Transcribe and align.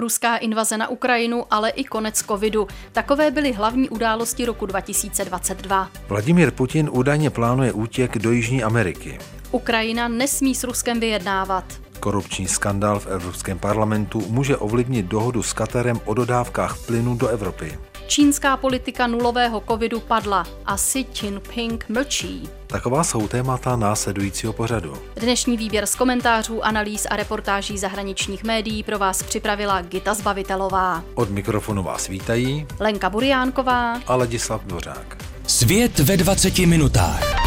Ruská 0.00 0.36
invaze 0.36 0.76
na 0.78 0.88
Ukrajinu, 0.88 1.44
ale 1.50 1.70
i 1.70 1.84
konec 1.84 2.22
covidu. 2.22 2.68
Takové 2.92 3.30
byly 3.30 3.52
hlavní 3.52 3.88
události 3.88 4.44
roku 4.44 4.66
2022. 4.66 5.90
Vladimír 6.08 6.50
Putin 6.50 6.88
údajně 6.92 7.30
plánuje 7.30 7.72
útěk 7.72 8.18
do 8.18 8.32
Jižní 8.32 8.62
Ameriky. 8.62 9.18
Ukrajina 9.50 10.08
nesmí 10.08 10.54
s 10.54 10.64
Ruskem 10.64 11.00
vyjednávat. 11.00 11.64
Korupční 12.00 12.48
skandál 12.48 13.00
v 13.00 13.06
Evropském 13.06 13.58
parlamentu 13.58 14.24
může 14.28 14.56
ovlivnit 14.56 15.06
dohodu 15.06 15.42
s 15.42 15.52
Katarem 15.52 16.00
o 16.04 16.14
dodávkách 16.14 16.86
plynu 16.86 17.14
do 17.14 17.28
Evropy. 17.28 17.78
Čínská 18.06 18.56
politika 18.56 19.06
nulového 19.06 19.62
covidu 19.68 20.00
padla 20.00 20.46
a 20.66 20.76
Xi 20.76 21.06
Jinping 21.22 21.88
mlčí. 21.88 22.48
Taková 22.66 23.04
jsou 23.04 23.28
témata 23.28 23.76
následujícího 23.76 24.52
pořadu. 24.52 24.94
Dnešní 25.16 25.56
výběr 25.56 25.86
z 25.86 25.94
komentářů, 25.94 26.64
analýz 26.64 27.06
a 27.10 27.16
reportáží 27.16 27.78
zahraničních 27.78 28.44
médií 28.44 28.82
pro 28.82 28.98
vás 28.98 29.22
připravila 29.22 29.82
Gita 29.82 30.14
Zbavitelová. 30.14 31.04
Od 31.14 31.30
mikrofonu 31.30 31.82
vás 31.82 32.08
vítají 32.08 32.66
Lenka 32.80 33.10
Buriánková 33.10 34.00
a 34.06 34.16
Ladislav 34.16 34.64
Dvořák. 34.64 35.16
Svět 35.46 35.98
ve 35.98 36.16
20 36.16 36.58
minutách. 36.58 37.45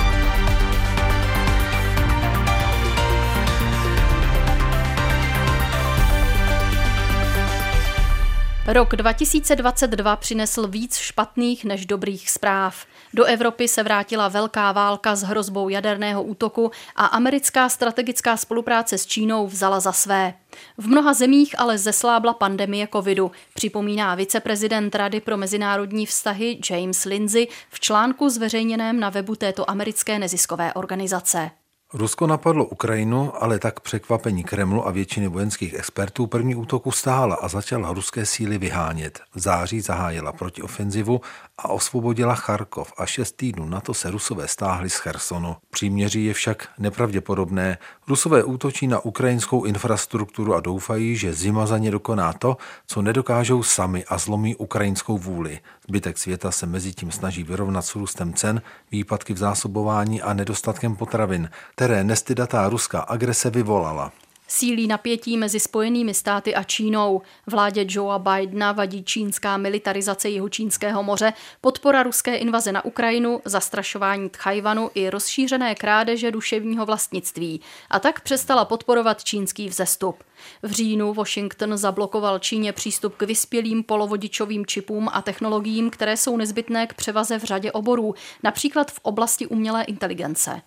Rok 8.71 8.95
2022 8.95 10.15
přinesl 10.15 10.67
víc 10.67 10.97
špatných 10.97 11.65
než 11.65 11.85
dobrých 11.85 12.29
zpráv. 12.29 12.85
Do 13.13 13.25
Evropy 13.25 13.67
se 13.67 13.83
vrátila 13.83 14.27
velká 14.27 14.71
válka 14.71 15.15
s 15.15 15.23
hrozbou 15.23 15.69
jaderného 15.69 16.23
útoku 16.23 16.71
a 16.95 17.05
americká 17.05 17.69
strategická 17.69 18.37
spolupráce 18.37 18.97
s 18.97 19.05
Čínou 19.05 19.47
vzala 19.47 19.79
za 19.79 19.91
své. 19.91 20.33
V 20.77 20.87
mnoha 20.87 21.13
zemích 21.13 21.59
ale 21.59 21.77
zeslábla 21.77 22.33
pandemie 22.33 22.87
covidu, 22.93 23.31
připomíná 23.53 24.15
viceprezident 24.15 24.95
Rady 24.95 25.21
pro 25.21 25.37
mezinárodní 25.37 26.05
vztahy 26.05 26.59
James 26.69 27.05
Lindsay 27.05 27.47
v 27.69 27.79
článku 27.79 28.29
zveřejněném 28.29 28.99
na 28.99 29.09
webu 29.09 29.35
této 29.35 29.69
americké 29.69 30.19
neziskové 30.19 30.73
organizace. 30.73 31.51
Rusko 31.93 32.27
napadlo 32.27 32.65
Ukrajinu, 32.65 33.43
ale 33.43 33.59
tak 33.59 33.79
překvapení 33.79 34.43
Kremlu 34.43 34.87
a 34.87 34.91
většiny 34.91 35.27
vojenských 35.27 35.73
expertů 35.73 36.27
první 36.27 36.55
útoku 36.55 36.91
stála 36.91 37.35
a 37.35 37.47
začala 37.47 37.93
ruské 37.93 38.25
síly 38.25 38.57
vyhánět. 38.57 39.19
V 39.35 39.39
září 39.39 39.81
zahájila 39.81 40.31
protiofenzivu 40.31 41.21
a 41.57 41.69
osvobodila 41.69 42.35
Charkov 42.35 42.93
a 42.97 43.05
šest 43.05 43.31
týdnů 43.31 43.65
na 43.69 43.81
to 43.81 43.93
se 43.93 44.11
Rusové 44.11 44.47
stáhli 44.47 44.89
z 44.89 44.95
Chersonu. 44.95 45.55
Příměří 45.69 46.25
je 46.25 46.33
však 46.33 46.67
nepravděpodobné. 46.79 47.77
Rusové 48.07 48.43
útočí 48.43 48.87
na 48.87 48.99
ukrajinskou 48.99 49.63
infrastrukturu 49.63 50.55
a 50.55 50.59
doufají, 50.59 51.15
že 51.15 51.33
zima 51.33 51.65
za 51.65 51.77
ně 51.77 51.91
dokoná 51.91 52.33
to, 52.33 52.57
co 52.87 53.01
nedokážou 53.01 53.63
sami 53.63 54.05
a 54.05 54.17
zlomí 54.17 54.55
ukrajinskou 54.55 55.17
vůli. 55.17 55.59
Zbytek 55.89 56.17
světa 56.17 56.51
se 56.51 56.65
mezi 56.65 56.93
tím 56.93 57.11
snaží 57.11 57.43
vyrovnat 57.43 57.81
s 57.81 57.95
růstem 57.95 58.33
cen, 58.33 58.61
výpadky 58.91 59.33
v 59.33 59.37
zásobování 59.37 60.21
a 60.21 60.33
nedostatkem 60.33 60.95
potravin, 60.95 61.49
které 61.75 62.03
nestydatá 62.03 62.69
ruská 62.69 62.99
agrese 62.99 63.49
vyvolala. 63.49 64.11
Sílí 64.51 64.87
napětí 64.87 65.37
mezi 65.37 65.59
Spojenými 65.59 66.13
státy 66.13 66.55
a 66.55 66.63
Čínou. 66.63 67.21
Vládě 67.47 67.85
Joea 67.89 68.19
Bidena 68.19 68.71
vadí 68.71 69.03
čínská 69.03 69.57
militarizace 69.57 70.29
Jihočínského 70.29 71.03
moře, 71.03 71.33
podpora 71.61 72.03
ruské 72.03 72.35
invaze 72.35 72.71
na 72.71 72.85
Ukrajinu, 72.85 73.41
zastrašování 73.45 74.29
Tchajvanu 74.29 74.89
i 74.93 75.09
rozšířené 75.09 75.75
krádeže 75.75 76.31
duševního 76.31 76.85
vlastnictví. 76.85 77.61
A 77.89 77.99
tak 77.99 78.21
přestala 78.21 78.65
podporovat 78.65 79.23
čínský 79.23 79.69
vzestup. 79.69 80.23
V 80.63 80.71
říjnu 80.71 81.13
Washington 81.13 81.77
zablokoval 81.77 82.39
Číně 82.39 82.73
přístup 82.73 83.15
k 83.15 83.23
vyspělým 83.23 83.83
polovodičovým 83.83 84.65
čipům 84.65 85.09
a 85.13 85.21
technologiím, 85.21 85.89
které 85.89 86.17
jsou 86.17 86.37
nezbytné 86.37 86.87
k 86.87 86.93
převaze 86.93 87.39
v 87.39 87.43
řadě 87.43 87.71
oborů, 87.71 88.15
například 88.43 88.91
v 88.91 88.99
oblasti 89.01 89.47
umělé 89.47 89.83
inteligence. 89.83 90.61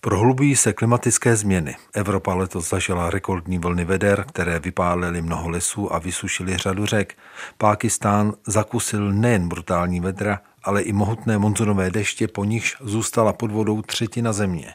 Prohlubují 0.00 0.56
se 0.56 0.72
klimatické 0.72 1.36
změny. 1.36 1.76
Evropa 1.94 2.34
letos 2.34 2.68
zažila 2.68 3.10
rekordní 3.10 3.58
vlny 3.58 3.84
veder, 3.84 4.24
které 4.28 4.58
vypálily 4.58 5.22
mnoho 5.22 5.48
lesů 5.48 5.94
a 5.94 5.98
vysušily 5.98 6.56
řadu 6.56 6.86
řek. 6.86 7.14
Pákistán 7.58 8.32
zakusil 8.46 9.12
nejen 9.12 9.48
brutální 9.48 10.00
vedra, 10.00 10.40
ale 10.64 10.82
i 10.82 10.92
mohutné 10.92 11.38
monzunové 11.38 11.90
deště, 11.90 12.28
po 12.28 12.44
nichž 12.44 12.76
zůstala 12.80 13.32
pod 13.32 13.50
vodou 13.50 13.82
třetina 13.82 14.32
země. 14.32 14.74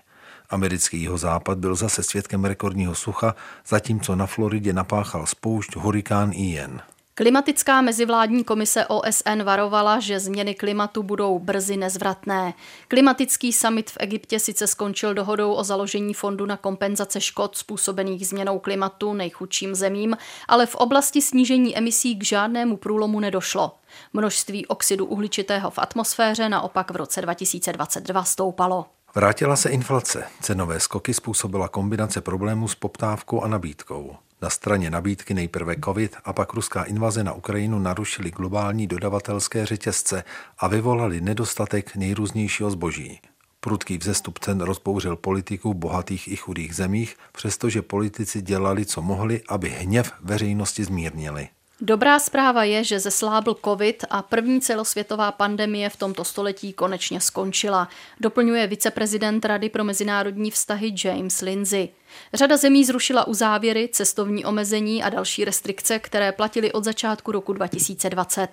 Americký 0.50 1.04
jeho 1.04 1.18
západ 1.18 1.58
byl 1.58 1.76
zase 1.76 2.04
svědkem 2.04 2.46
rekordního 2.46 2.96
sucha, 2.96 3.36
zatímco 3.68 4.16
na 4.16 4.26
Floridě 4.26 4.74
napáchal 4.74 5.26
spoušť 5.26 5.76
hurikán 5.76 6.32
Ian. 6.34 6.82
Klimatická 7.18 7.82
mezivládní 7.82 8.44
komise 8.44 8.86
OSN 8.86 9.44
varovala, 9.44 10.00
že 10.00 10.20
změny 10.20 10.56
klimatu 10.56 11.04
budou 11.04 11.40
brzy 11.40 11.78
nezvratné. 11.78 12.54
Klimatický 12.88 13.54
summit 13.54 13.92
v 13.92 13.98
Egyptě 14.00 14.40
sice 14.40 14.68
skončil 14.68 15.14
dohodou 15.14 15.54
o 15.54 15.64
založení 15.64 16.14
fondu 16.14 16.46
na 16.46 16.58
kompenzace 16.58 17.22
škod 17.22 17.58
způsobených 17.58 18.28
změnou 18.28 18.60
klimatu 18.60 19.14
nejchudším 19.14 19.76
zemím, 19.76 20.18
ale 20.48 20.66
v 20.66 20.76
oblasti 20.76 21.22
snížení 21.22 21.78
emisí 21.78 22.16
k 22.16 22.24
žádnému 22.24 22.78
průlomu 22.78 23.20
nedošlo. 23.20 23.72
Množství 24.14 24.66
oxidu 24.66 25.06
uhličitého 25.06 25.70
v 25.70 25.80
atmosféře 25.80 26.50
naopak 26.50 26.92
v 26.92 26.96
roce 26.96 27.22
2022 27.22 28.24
stoupalo. 28.24 28.86
Vrátila 29.16 29.56
se 29.56 29.70
inflace. 29.70 30.24
Cenové 30.42 30.80
skoky 30.80 31.14
způsobila 31.14 31.68
kombinace 31.68 32.22
problémů 32.22 32.68
s 32.68 32.76
poptávkou 32.76 33.42
a 33.42 33.48
nabídkou. 33.48 34.16
Na 34.42 34.50
straně 34.50 34.90
nabídky 34.90 35.34
nejprve 35.34 35.76
covid 35.86 36.16
a 36.26 36.34
pak 36.34 36.54
ruská 36.54 36.84
invaze 36.84 37.24
na 37.24 37.34
Ukrajinu 37.34 37.80
narušily 37.80 38.32
globální 38.32 38.88
dodavatelské 38.88 39.66
řetězce 39.66 40.24
a 40.58 40.68
vyvolali 40.68 41.22
nedostatek 41.22 41.96
nejrůznějšího 41.96 42.72
zboží. 42.72 43.22
Prudký 43.60 43.98
vzestup 43.98 44.40
cen 44.40 44.62
rozbouřil 44.62 45.16
politiku 45.16 45.74
bohatých 45.74 46.28
i 46.28 46.36
chudých 46.36 46.76
zemích, 46.76 47.18
přestože 47.32 47.82
politici 47.82 48.42
dělali, 48.42 48.86
co 48.86 49.02
mohli, 49.02 49.42
aby 49.50 49.70
hněv 49.70 50.14
veřejnosti 50.22 50.84
zmírnili. 50.84 51.50
Dobrá 51.82 52.20
zpráva 52.20 52.64
je, 52.64 52.84
že 52.84 53.00
zeslábl 53.00 53.56
covid 53.66 54.06
a 54.10 54.22
první 54.22 54.62
celosvětová 54.62 55.32
pandemie 55.32 55.90
v 55.90 55.96
tomto 55.96 56.24
století 56.24 56.74
konečně 56.74 57.22
skončila, 57.22 57.90
doplňuje 58.20 58.68
viceprezident 58.68 59.46
Rady 59.46 59.70
pro 59.70 59.84
mezinárodní 59.84 60.52
vztahy 60.52 60.94
James 61.04 61.42
Lindsay. 61.42 61.90
Řada 62.34 62.58
zemí 62.58 62.86
zrušila 62.86 63.28
uzávěry, 63.28 63.90
cestovní 63.92 64.46
omezení 64.46 65.04
a 65.04 65.10
další 65.10 65.46
restrikce, 65.46 66.00
které 66.00 66.32
platily 66.32 66.72
od 66.72 66.84
začátku 66.84 67.32
roku 67.32 67.54
2020. 67.54 68.48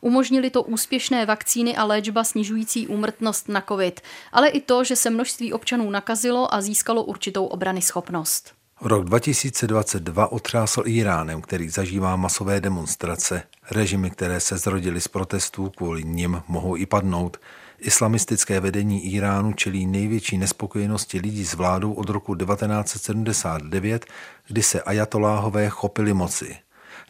Umožnili 0.00 0.50
to 0.50 0.62
úspěšné 0.62 1.26
vakcíny 1.26 1.76
a 1.76 1.84
léčba 1.84 2.24
snižující 2.24 2.86
úmrtnost 2.86 3.48
na 3.48 3.60
covid, 3.68 4.00
ale 4.32 4.48
i 4.48 4.60
to, 4.60 4.84
že 4.84 4.96
se 4.96 5.10
množství 5.10 5.52
občanů 5.52 5.90
nakazilo 5.90 6.54
a 6.54 6.60
získalo 6.60 7.02
určitou 7.02 7.46
obrany 7.46 7.82
schopnost. 7.82 8.59
Rok 8.82 9.04
2022 9.04 10.32
otřásl 10.32 10.82
Iránem, 10.86 11.42
který 11.42 11.68
zažívá 11.68 12.16
masové 12.16 12.60
demonstrace. 12.60 13.42
Režimy, 13.70 14.10
které 14.10 14.40
se 14.40 14.58
zrodily 14.58 15.00
z 15.00 15.08
protestů, 15.08 15.70
kvůli 15.76 16.04
nim 16.04 16.42
mohou 16.48 16.76
i 16.76 16.86
padnout. 16.86 17.40
Islamistické 17.78 18.60
vedení 18.60 19.14
Iránu 19.14 19.52
čelí 19.52 19.86
největší 19.86 20.38
nespokojenosti 20.38 21.18
lidí 21.18 21.44
s 21.44 21.54
vládou 21.54 21.92
od 21.92 22.10
roku 22.10 22.34
1979, 22.34 24.06
kdy 24.48 24.62
se 24.62 24.82
ajatoláhové 24.82 25.68
chopili 25.68 26.14
moci. 26.14 26.56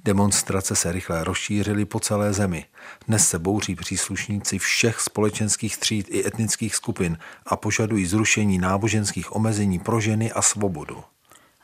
Demonstrace 0.05 0.77
se 0.77 0.93
rychle 0.93 1.25
rozšířily 1.25 1.85
po 1.85 2.01
celé 2.01 2.33
zemi. 2.33 2.65
Dnes 3.09 3.29
se 3.29 3.39
bouří 3.39 3.75
příslušníci 3.75 4.59
všech 4.59 5.01
společenských 5.01 5.77
tříd 5.77 6.07
i 6.11 6.27
etnických 6.27 6.77
skupin 6.77 7.19
a 7.47 7.57
požadují 7.57 8.07
zrušení 8.07 8.59
náboženských 8.59 9.37
omezení 9.37 9.79
pro 9.79 10.01
ženy 10.01 10.33
a 10.33 10.43
svobodu. 10.43 10.97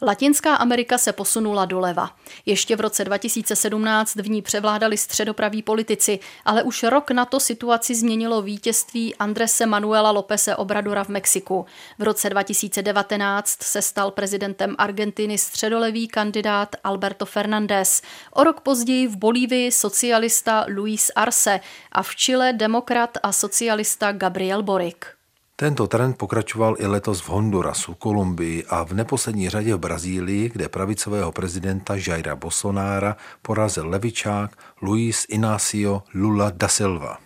Latinská 0.02 0.54
Amerika 0.54 0.98
se 0.98 1.12
posunula 1.12 1.64
doleva. 1.64 2.10
Ještě 2.46 2.76
v 2.76 2.80
roce 2.80 3.04
2017 3.04 4.14
v 4.14 4.30
ní 4.30 4.42
převládali 4.42 4.96
středopraví 4.96 5.62
politici, 5.62 6.18
ale 6.44 6.62
už 6.62 6.82
rok 6.82 7.10
na 7.10 7.24
to 7.24 7.40
situaci 7.40 7.94
změnilo 7.94 8.42
vítězství 8.42 9.14
Andrese 9.14 9.66
Manuela 9.66 10.10
Lópeze 10.10 10.56
Obradora 10.56 11.04
v 11.04 11.08
Mexiku. 11.08 11.66
V 11.98 12.02
roce 12.02 12.30
2019 12.30 13.62
se 13.62 13.82
stal 13.82 14.10
prezidentem 14.10 14.74
Argentiny 14.78 15.38
středolevý 15.38 16.08
kandidát 16.08 16.76
Alberto 16.84 17.24
Fernández. 17.24 18.02
O 18.30 18.44
rok 18.44 18.60
později 18.60 19.06
v 19.08 19.16
Bolívii 19.16 19.72
socialista 19.72 20.66
Luis 20.68 21.10
Arce 21.14 21.60
a 21.92 22.02
v 22.02 22.10
Chile 22.14 22.52
demokrat 22.52 23.18
a 23.22 23.32
socialista 23.32 24.12
Gabriel 24.12 24.62
Boric. 24.62 25.15
Tento 25.58 25.86
trend 25.86 26.16
pokračoval 26.16 26.76
i 26.78 26.86
letos 26.86 27.20
v 27.20 27.28
Hondurasu, 27.28 27.94
Kolumbii 27.94 28.64
a 28.68 28.84
v 28.84 28.92
neposlední 28.92 29.48
řadě 29.48 29.74
v 29.74 29.78
Brazílii, 29.78 30.48
kde 30.48 30.68
pravicového 30.68 31.32
prezidenta 31.32 31.94
Jaira 32.06 32.36
Bolsonára 32.36 33.16
porazil 33.42 33.88
levičák 33.88 34.58
Luis 34.82 35.26
Inácio 35.28 36.02
Lula 36.14 36.52
da 36.54 36.68
Silva. 36.68 37.18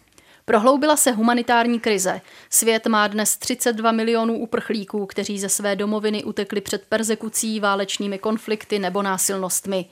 Prohloubila 0.44 0.96
se 0.96 1.12
humanitární 1.12 1.80
krize. 1.80 2.20
Svět 2.50 2.86
má 2.86 3.06
dnes 3.06 3.36
32 3.36 3.92
milionů 3.92 4.38
uprchlíků, 4.38 5.06
kteří 5.06 5.38
ze 5.38 5.48
své 5.48 5.76
domoviny 5.76 6.24
utekli 6.24 6.60
před 6.60 6.82
persekucí, 6.88 7.60
válečnými 7.60 8.18
konflikty 8.18 8.78
nebo 8.78 9.02
násilnostmi. 9.02 9.86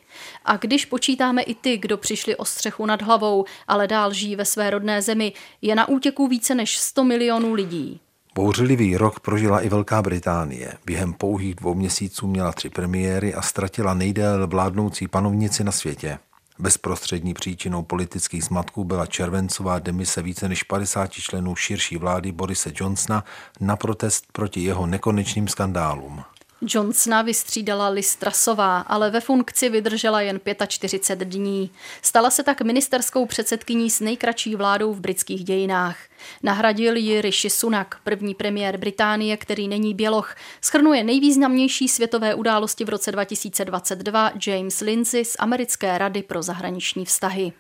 A 0.44 0.56
když 0.56 0.84
počítáme 0.84 1.42
i 1.42 1.54
ty, 1.54 1.78
kdo 1.78 1.96
přišli 1.96 2.36
o 2.36 2.44
střechu 2.44 2.86
nad 2.86 3.02
hlavou, 3.02 3.44
ale 3.68 3.86
dál 3.86 4.12
žijí 4.12 4.36
ve 4.36 4.44
své 4.44 4.70
rodné 4.70 5.02
zemi, 5.02 5.32
je 5.62 5.74
na 5.74 5.88
útěku 5.88 6.26
více 6.26 6.54
než 6.54 6.78
100 6.78 7.04
milionů 7.04 7.54
lidí. 7.54 8.00
Bouřlivý 8.38 8.96
rok 8.96 9.20
prožila 9.20 9.60
i 9.60 9.68
Velká 9.68 10.02
Británie. 10.02 10.72
Během 10.86 11.12
pouhých 11.12 11.54
dvou 11.54 11.74
měsíců 11.74 12.26
měla 12.26 12.52
tři 12.52 12.70
premiéry 12.70 13.34
a 13.34 13.42
ztratila 13.42 13.94
nejdéle 13.94 14.46
vládnoucí 14.46 15.08
panovnici 15.08 15.64
na 15.64 15.72
světě. 15.72 16.18
Bezprostřední 16.58 17.34
příčinou 17.34 17.82
politických 17.82 18.44
zmatků 18.44 18.84
byla 18.84 19.06
červencová 19.06 19.78
demise 19.78 20.22
více 20.22 20.48
než 20.48 20.62
50 20.62 21.12
členů 21.12 21.56
širší 21.56 21.96
vlády 21.96 22.32
Borise 22.32 22.72
Johnsona 22.74 23.24
na 23.60 23.76
protest 23.76 24.24
proti 24.32 24.60
jeho 24.60 24.86
nekonečným 24.86 25.48
skandálům. 25.48 26.24
Johnsona 26.62 27.22
vystřídala 27.22 27.88
Liz 27.88 28.16
Trasová, 28.16 28.78
ale 28.80 29.10
ve 29.10 29.20
funkci 29.20 29.68
vydržela 29.68 30.20
jen 30.20 30.40
45 30.66 31.28
dní. 31.28 31.70
Stala 32.02 32.30
se 32.30 32.42
tak 32.42 32.62
ministerskou 32.62 33.26
předsedkyní 33.26 33.90
s 33.90 34.00
nejkratší 34.00 34.54
vládou 34.54 34.92
v 34.92 35.00
britských 35.00 35.44
dějinách. 35.44 35.96
Nahradil 36.42 36.96
ji 36.96 37.20
Rishi 37.20 37.50
Sunak, 37.50 37.96
první 38.04 38.34
premiér 38.34 38.76
Británie, 38.76 39.36
který 39.36 39.68
není 39.68 39.94
běloch. 39.94 40.34
Schrnuje 40.60 41.04
nejvýznamnější 41.04 41.88
světové 41.88 42.34
události 42.34 42.84
v 42.84 42.88
roce 42.88 43.12
2022 43.12 44.32
James 44.46 44.80
Lindsay 44.80 45.24
z 45.24 45.36
Americké 45.38 45.98
rady 45.98 46.22
pro 46.22 46.42
zahraniční 46.42 47.04
vztahy. 47.04 47.52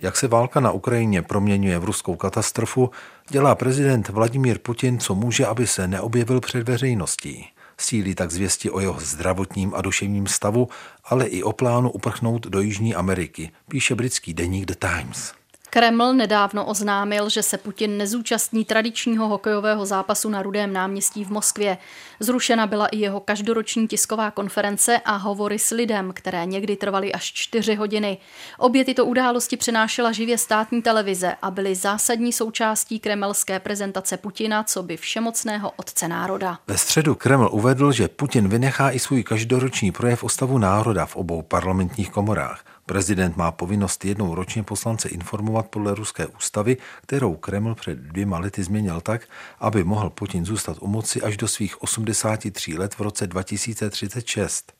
Jak 0.00 0.16
se 0.16 0.28
válka 0.28 0.60
na 0.60 0.70
Ukrajině 0.70 1.22
proměňuje 1.22 1.78
v 1.78 1.84
ruskou 1.84 2.16
katastrofu, 2.16 2.90
dělá 3.28 3.54
prezident 3.54 4.08
Vladimír 4.08 4.58
Putin, 4.58 4.98
co 4.98 5.14
může, 5.14 5.46
aby 5.46 5.66
se 5.66 5.88
neobjevil 5.88 6.40
před 6.40 6.68
veřejností. 6.68 7.46
Sílí 7.78 8.14
tak 8.14 8.30
zvěsti 8.30 8.70
o 8.70 8.80
jeho 8.80 9.00
zdravotním 9.00 9.74
a 9.74 9.82
duševním 9.82 10.26
stavu, 10.26 10.68
ale 11.04 11.26
i 11.26 11.42
o 11.42 11.52
plánu 11.52 11.90
uprchnout 11.90 12.46
do 12.46 12.60
Jižní 12.60 12.94
Ameriky, 12.94 13.50
píše 13.68 13.94
britský 13.94 14.34
deník 14.34 14.64
The 14.64 14.74
Times. 14.74 15.32
Kreml 15.70 16.12
nedávno 16.12 16.66
oznámil, 16.66 17.28
že 17.28 17.42
se 17.42 17.58
Putin 17.58 17.96
nezúčastní 17.96 18.64
tradičního 18.64 19.28
hokejového 19.28 19.86
zápasu 19.86 20.28
na 20.28 20.42
Rudém 20.42 20.72
náměstí 20.72 21.24
v 21.24 21.30
Moskvě. 21.30 21.78
Zrušena 22.20 22.66
byla 22.66 22.86
i 22.86 22.96
jeho 22.96 23.20
každoroční 23.20 23.88
tisková 23.88 24.30
konference 24.30 25.00
a 25.04 25.16
hovory 25.16 25.58
s 25.58 25.70
lidem, 25.70 26.12
které 26.14 26.46
někdy 26.46 26.76
trvaly 26.76 27.12
až 27.12 27.32
čtyři 27.32 27.74
hodiny. 27.74 28.18
Obě 28.58 28.84
tyto 28.84 29.04
události 29.04 29.56
přenášela 29.56 30.12
živě 30.12 30.38
státní 30.38 30.82
televize 30.82 31.36
a 31.42 31.50
byly 31.50 31.74
zásadní 31.74 32.32
součástí 32.32 33.00
kremelské 33.00 33.60
prezentace 33.60 34.16
Putina, 34.16 34.64
co 34.64 34.82
by 34.82 34.96
všemocného 34.96 35.72
otce 35.76 36.08
národa. 36.08 36.58
Ve 36.66 36.78
středu 36.78 37.14
Kreml 37.14 37.48
uvedl, 37.52 37.92
že 37.92 38.08
Putin 38.08 38.48
vynechá 38.48 38.90
i 38.90 38.98
svůj 38.98 39.22
každoroční 39.22 39.92
projev 39.92 40.24
o 40.24 40.28
stavu 40.28 40.58
národa 40.58 41.06
v 41.06 41.16
obou 41.16 41.42
parlamentních 41.42 42.10
komorách. 42.10 42.64
Prezident 42.86 43.36
má 43.36 43.52
povinnost 43.52 44.04
jednou 44.04 44.34
ročně 44.34 44.62
poslance 44.62 45.08
informovat 45.08 45.68
podle 45.68 45.94
ruské 45.94 46.26
ústavy, 46.26 46.76
kterou 47.02 47.36
Kreml 47.36 47.74
před 47.74 47.98
dvěma 47.98 48.38
lety 48.38 48.64
změnil 48.64 49.00
tak, 49.00 49.28
aby 49.60 49.84
mohl 49.84 50.10
Putin 50.10 50.44
zůstat 50.44 50.76
u 50.80 50.86
moci 50.86 51.22
až 51.22 51.36
do 51.36 51.48
svých 51.48 51.82
83 51.82 52.78
let 52.78 52.94
v 52.94 53.00
roce 53.00 53.26
2036. 53.26 54.72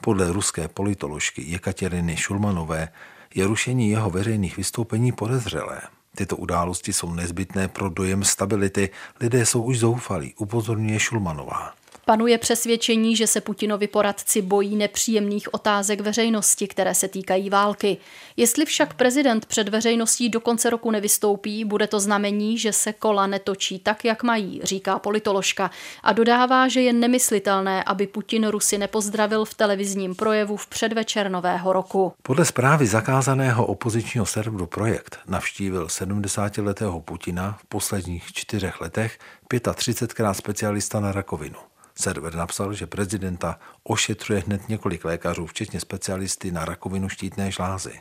Podle 0.00 0.32
ruské 0.32 0.68
politoložky 0.68 1.42
Jekateriny 1.42 2.16
Šulmanové 2.16 2.88
je 3.34 3.46
rušení 3.46 3.90
jeho 3.90 4.10
veřejných 4.10 4.56
vystoupení 4.56 5.12
podezřelé. 5.12 5.80
Tyto 6.16 6.36
události 6.36 6.92
jsou 6.92 7.14
nezbytné 7.14 7.68
pro 7.68 7.88
dojem 7.88 8.24
stability, 8.24 8.90
lidé 9.20 9.46
jsou 9.46 9.62
už 9.62 9.78
zoufalí, 9.78 10.34
upozorňuje 10.34 11.00
Šulmanová. 11.00 11.74
Panuje 12.08 12.38
přesvědčení, 12.38 13.16
že 13.16 13.26
se 13.26 13.40
Putinovi 13.40 13.86
poradci 13.86 14.42
bojí 14.42 14.76
nepříjemných 14.76 15.54
otázek 15.54 16.00
veřejnosti, 16.00 16.68
které 16.68 16.94
se 16.94 17.08
týkají 17.08 17.50
války. 17.50 17.96
Jestli 18.36 18.64
však 18.64 18.94
prezident 18.94 19.46
před 19.46 19.68
veřejností 19.68 20.28
do 20.28 20.40
konce 20.40 20.70
roku 20.70 20.90
nevystoupí, 20.90 21.64
bude 21.64 21.86
to 21.86 22.00
znamení, 22.00 22.58
že 22.58 22.72
se 22.72 22.92
kola 22.92 23.26
netočí 23.26 23.78
tak, 23.78 24.04
jak 24.04 24.22
mají, 24.22 24.60
říká 24.62 24.98
politoložka 24.98 25.70
a 26.02 26.12
dodává, 26.12 26.68
že 26.68 26.80
je 26.80 26.92
nemyslitelné, 26.92 27.84
aby 27.84 28.06
Putin 28.06 28.46
Rusy 28.46 28.78
nepozdravil 28.78 29.44
v 29.44 29.54
televizním 29.54 30.14
projevu 30.14 30.56
v 30.56 30.66
předvečer 30.66 31.30
nového 31.30 31.72
roku. 31.72 32.12
Podle 32.22 32.44
zprávy 32.44 32.86
zakázaného 32.86 33.66
opozičního 33.66 34.26
serveru 34.26 34.66
Projekt 34.66 35.18
navštívil 35.26 35.86
70-letého 35.86 37.00
Putina 37.00 37.58
v 37.60 37.64
posledních 37.64 38.32
čtyřech 38.32 38.80
letech 38.80 39.18
35krát 39.52 40.32
specialista 40.32 41.00
na 41.00 41.12
rakovinu. 41.12 41.58
Server 42.00 42.34
napsal, 42.34 42.74
že 42.74 42.86
prezidenta 42.86 43.58
ošetřuje 43.82 44.42
hned 44.46 44.68
několik 44.68 45.04
lékařů, 45.04 45.46
včetně 45.46 45.80
specialisty 45.80 46.50
na 46.50 46.64
rakovinu 46.64 47.08
štítné 47.08 47.50
žlázy. 47.50 48.00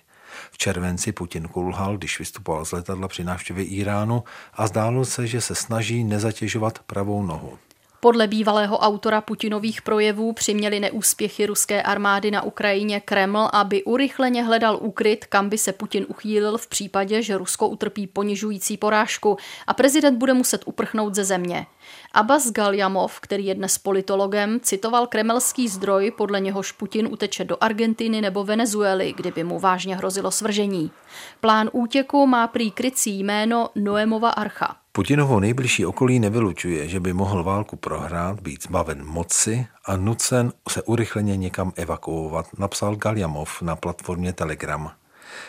V 0.51 0.57
červenci 0.57 1.11
Putin 1.11 1.47
kulhal, 1.47 1.97
když 1.97 2.19
vystupoval 2.19 2.65
z 2.65 2.71
letadla 2.71 3.07
při 3.07 3.23
návštěvě 3.23 3.65
Iránu 3.65 4.23
a 4.53 4.67
zdálo 4.67 5.05
se, 5.05 5.27
že 5.27 5.41
se 5.41 5.55
snaží 5.55 6.03
nezatěžovat 6.03 6.79
pravou 6.79 7.25
nohu. 7.25 7.57
Podle 7.99 8.27
bývalého 8.27 8.77
autora 8.77 9.21
Putinových 9.21 9.81
projevů 9.81 10.33
přiměli 10.33 10.79
neúspěchy 10.79 11.45
ruské 11.45 11.83
armády 11.83 12.31
na 12.31 12.41
Ukrajině 12.41 12.99
Kreml, 12.99 13.49
aby 13.53 13.83
urychleně 13.83 14.43
hledal 14.43 14.77
úkryt, 14.81 15.25
kam 15.25 15.49
by 15.49 15.57
se 15.57 15.73
Putin 15.73 16.05
uchýlil 16.09 16.57
v 16.57 16.67
případě, 16.67 17.21
že 17.21 17.37
Rusko 17.37 17.67
utrpí 17.67 18.07
ponižující 18.07 18.77
porážku 18.77 19.37
a 19.67 19.73
prezident 19.73 20.17
bude 20.17 20.33
muset 20.33 20.63
uprchnout 20.65 21.15
ze 21.15 21.23
země. 21.23 21.65
Abbas 22.13 22.51
Galjamov, 22.51 23.19
který 23.19 23.45
je 23.45 23.55
dnes 23.55 23.77
politologem, 23.77 24.59
citoval 24.59 25.07
kremelský 25.07 25.67
zdroj, 25.67 26.11
podle 26.17 26.39
něhož 26.39 26.71
Putin 26.71 27.07
uteče 27.11 27.43
do 27.43 27.57
Argentiny 27.61 28.21
nebo 28.21 28.43
Venezuely, 28.43 29.13
kdyby 29.17 29.43
mu 29.43 29.59
vážně 29.59 29.95
hrozilo 29.95 30.31
svržení. 30.31 30.91
Plán 31.39 31.69
útěku 31.71 32.27
má 32.27 32.47
prý 32.47 32.71
krycí 32.71 33.19
jméno 33.19 33.69
Noemova 33.75 34.29
archa. 34.29 34.75
Putinovo 34.97 35.39
nejbližší 35.39 35.85
okolí 35.85 36.19
nevylučuje, 36.19 36.87
že 36.87 36.99
by 36.99 37.13
mohl 37.13 37.43
válku 37.43 37.75
prohrát, 37.75 38.41
být 38.41 38.63
zbaven 38.63 39.05
moci 39.05 39.67
a 39.85 39.97
nucen 39.97 40.53
se 40.69 40.81
urychleně 40.81 41.37
někam 41.37 41.73
evakuovat, 41.75 42.45
napsal 42.59 42.95
Galjamov 42.95 43.61
na 43.61 43.75
platformě 43.75 44.33
Telegram. 44.33 44.91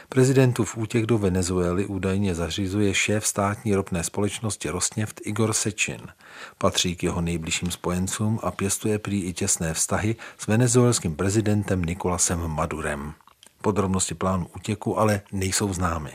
Prezidentův 0.09 0.77
útěk 0.77 1.07
do 1.07 1.19
Venezuely 1.19 1.87
údajně 1.87 2.35
zařizuje 2.35 2.95
šéf 2.95 3.27
státní 3.27 3.75
ropné 3.75 4.05
společnosti 4.05 4.71
Rosneft 4.71 5.21
Igor 5.25 5.53
Sečin. 5.53 6.01
Patří 6.59 6.97
k 6.97 7.03
jeho 7.03 7.21
nejbližším 7.21 7.71
spojencům 7.71 8.41
a 8.43 8.51
pěstuje 8.51 8.99
prý 8.99 9.25
i 9.25 9.33
těsné 9.33 9.75
vztahy 9.75 10.17
s 10.39 10.47
venezuelským 10.47 11.17
prezidentem 11.17 11.83
Nikolasem 11.83 12.49
Madurem. 12.49 13.13
Podrobnosti 13.63 14.15
plánu 14.15 14.47
útěku 14.57 14.99
ale 14.99 15.21
nejsou 15.33 15.73
známy. 15.73 16.11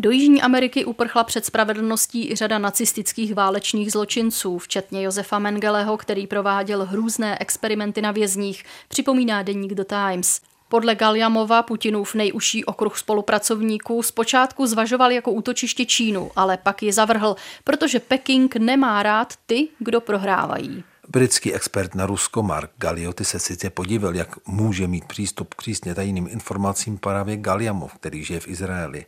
Do 0.00 0.10
Jižní 0.10 0.42
Ameriky 0.42 0.84
uprchla 0.84 1.24
před 1.24 1.44
spravedlností 1.44 2.30
i 2.30 2.36
řada 2.36 2.58
nacistických 2.58 3.34
válečných 3.34 3.92
zločinců, 3.92 4.58
včetně 4.58 5.02
Josefa 5.02 5.38
Mengeleho, 5.38 5.96
který 5.96 6.26
prováděl 6.26 6.84
hrůzné 6.84 7.38
experimenty 7.40 8.02
na 8.02 8.10
vězních, 8.10 8.64
připomíná 8.88 9.42
deník 9.42 9.74
The 9.74 9.84
Times. 9.84 10.40
Podle 10.68 10.94
Galjamova 10.94 11.62
Putinův 11.62 12.14
nejužší 12.14 12.64
okruh 12.64 12.98
spolupracovníků 12.98 14.02
zpočátku 14.02 14.66
zvažoval 14.66 15.12
jako 15.12 15.32
útočiště 15.32 15.84
Čínu, 15.84 16.30
ale 16.36 16.56
pak 16.56 16.82
ji 16.82 16.92
zavrhl, 16.92 17.36
protože 17.64 18.00
Peking 18.00 18.56
nemá 18.56 19.02
rád 19.02 19.34
ty, 19.46 19.68
kdo 19.78 20.00
prohrávají. 20.00 20.84
Britský 21.08 21.54
expert 21.54 21.94
na 21.94 22.06
Rusko 22.06 22.42
Mark 22.42 22.70
Galioty 22.76 23.24
se 23.24 23.38
sice 23.38 23.70
podíval, 23.70 24.14
jak 24.14 24.46
může 24.46 24.86
mít 24.86 25.04
přístup 25.04 25.54
k 25.54 25.56
přísně 25.56 25.94
tajným 25.94 26.28
informacím 26.30 26.98
právě 26.98 27.36
Galjamov, 27.36 27.94
který 27.94 28.24
žije 28.24 28.40
v 28.40 28.48
Izraeli. 28.48 29.06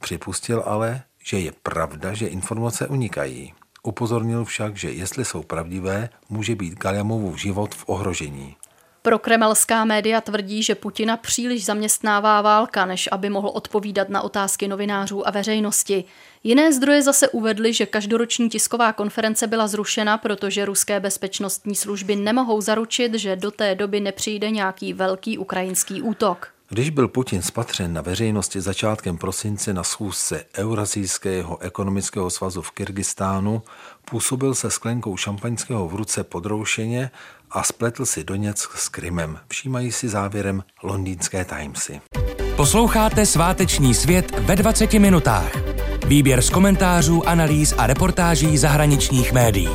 Připustil 0.00 0.62
ale, 0.66 1.02
že 1.24 1.38
je 1.38 1.52
pravda, 1.62 2.12
že 2.12 2.26
informace 2.26 2.86
unikají. 2.88 3.54
Upozornil 3.82 4.44
však, 4.44 4.76
že 4.76 4.90
jestli 4.90 5.24
jsou 5.24 5.42
pravdivé, 5.42 6.08
může 6.28 6.54
být 6.54 6.78
Galjamovův 6.78 7.40
život 7.40 7.74
v 7.74 7.84
ohrožení. 7.86 8.56
Pro 9.02 9.18
kremelská 9.18 9.84
média 9.84 10.20
tvrdí, 10.20 10.62
že 10.62 10.74
Putina 10.74 11.16
příliš 11.16 11.64
zaměstnává 11.64 12.40
válka, 12.40 12.86
než 12.86 13.08
aby 13.12 13.30
mohl 13.30 13.48
odpovídat 13.48 14.08
na 14.08 14.22
otázky 14.22 14.68
novinářů 14.68 15.28
a 15.28 15.30
veřejnosti. 15.30 16.04
Jiné 16.44 16.72
zdroje 16.72 17.02
zase 17.02 17.28
uvedly, 17.28 17.72
že 17.72 17.86
každoroční 17.86 18.48
tisková 18.48 18.92
konference 18.92 19.46
byla 19.46 19.66
zrušena, 19.66 20.18
protože 20.18 20.64
ruské 20.64 21.00
bezpečnostní 21.00 21.74
služby 21.74 22.16
nemohou 22.16 22.60
zaručit, 22.60 23.14
že 23.14 23.36
do 23.36 23.50
té 23.50 23.74
doby 23.74 24.00
nepřijde 24.00 24.50
nějaký 24.50 24.92
velký 24.92 25.38
ukrajinský 25.38 26.02
útok. 26.02 26.48
Když 26.72 26.90
byl 26.90 27.08
Putin 27.08 27.42
spatřen 27.42 27.92
na 27.92 28.00
veřejnosti 28.00 28.60
začátkem 28.60 29.18
prosince 29.18 29.74
na 29.74 29.84
schůzce 29.84 30.44
Eurazijského 30.58 31.62
ekonomického 31.62 32.30
svazu 32.30 32.62
v 32.62 32.70
Kyrgyzstánu, 32.70 33.62
působil 34.10 34.54
se 34.54 34.70
sklenkou 34.70 35.16
šampaňského 35.16 35.88
v 35.88 35.94
ruce 35.94 36.24
podroušeně 36.24 37.10
a 37.50 37.62
spletl 37.62 38.06
si 38.06 38.24
Doněck 38.24 38.76
s 38.76 38.88
Krymem. 38.88 39.38
Všímají 39.48 39.92
si 39.92 40.08
závěrem 40.08 40.64
londýnské 40.82 41.44
Timesy. 41.44 42.00
Posloucháte 42.56 43.26
sváteční 43.26 43.94
svět 43.94 44.38
ve 44.38 44.56
20 44.56 44.92
minutách. 44.92 45.52
Výběr 46.06 46.42
z 46.42 46.50
komentářů, 46.50 47.28
analýz 47.28 47.74
a 47.78 47.86
reportáží 47.86 48.58
zahraničních 48.58 49.32
médií. 49.32 49.70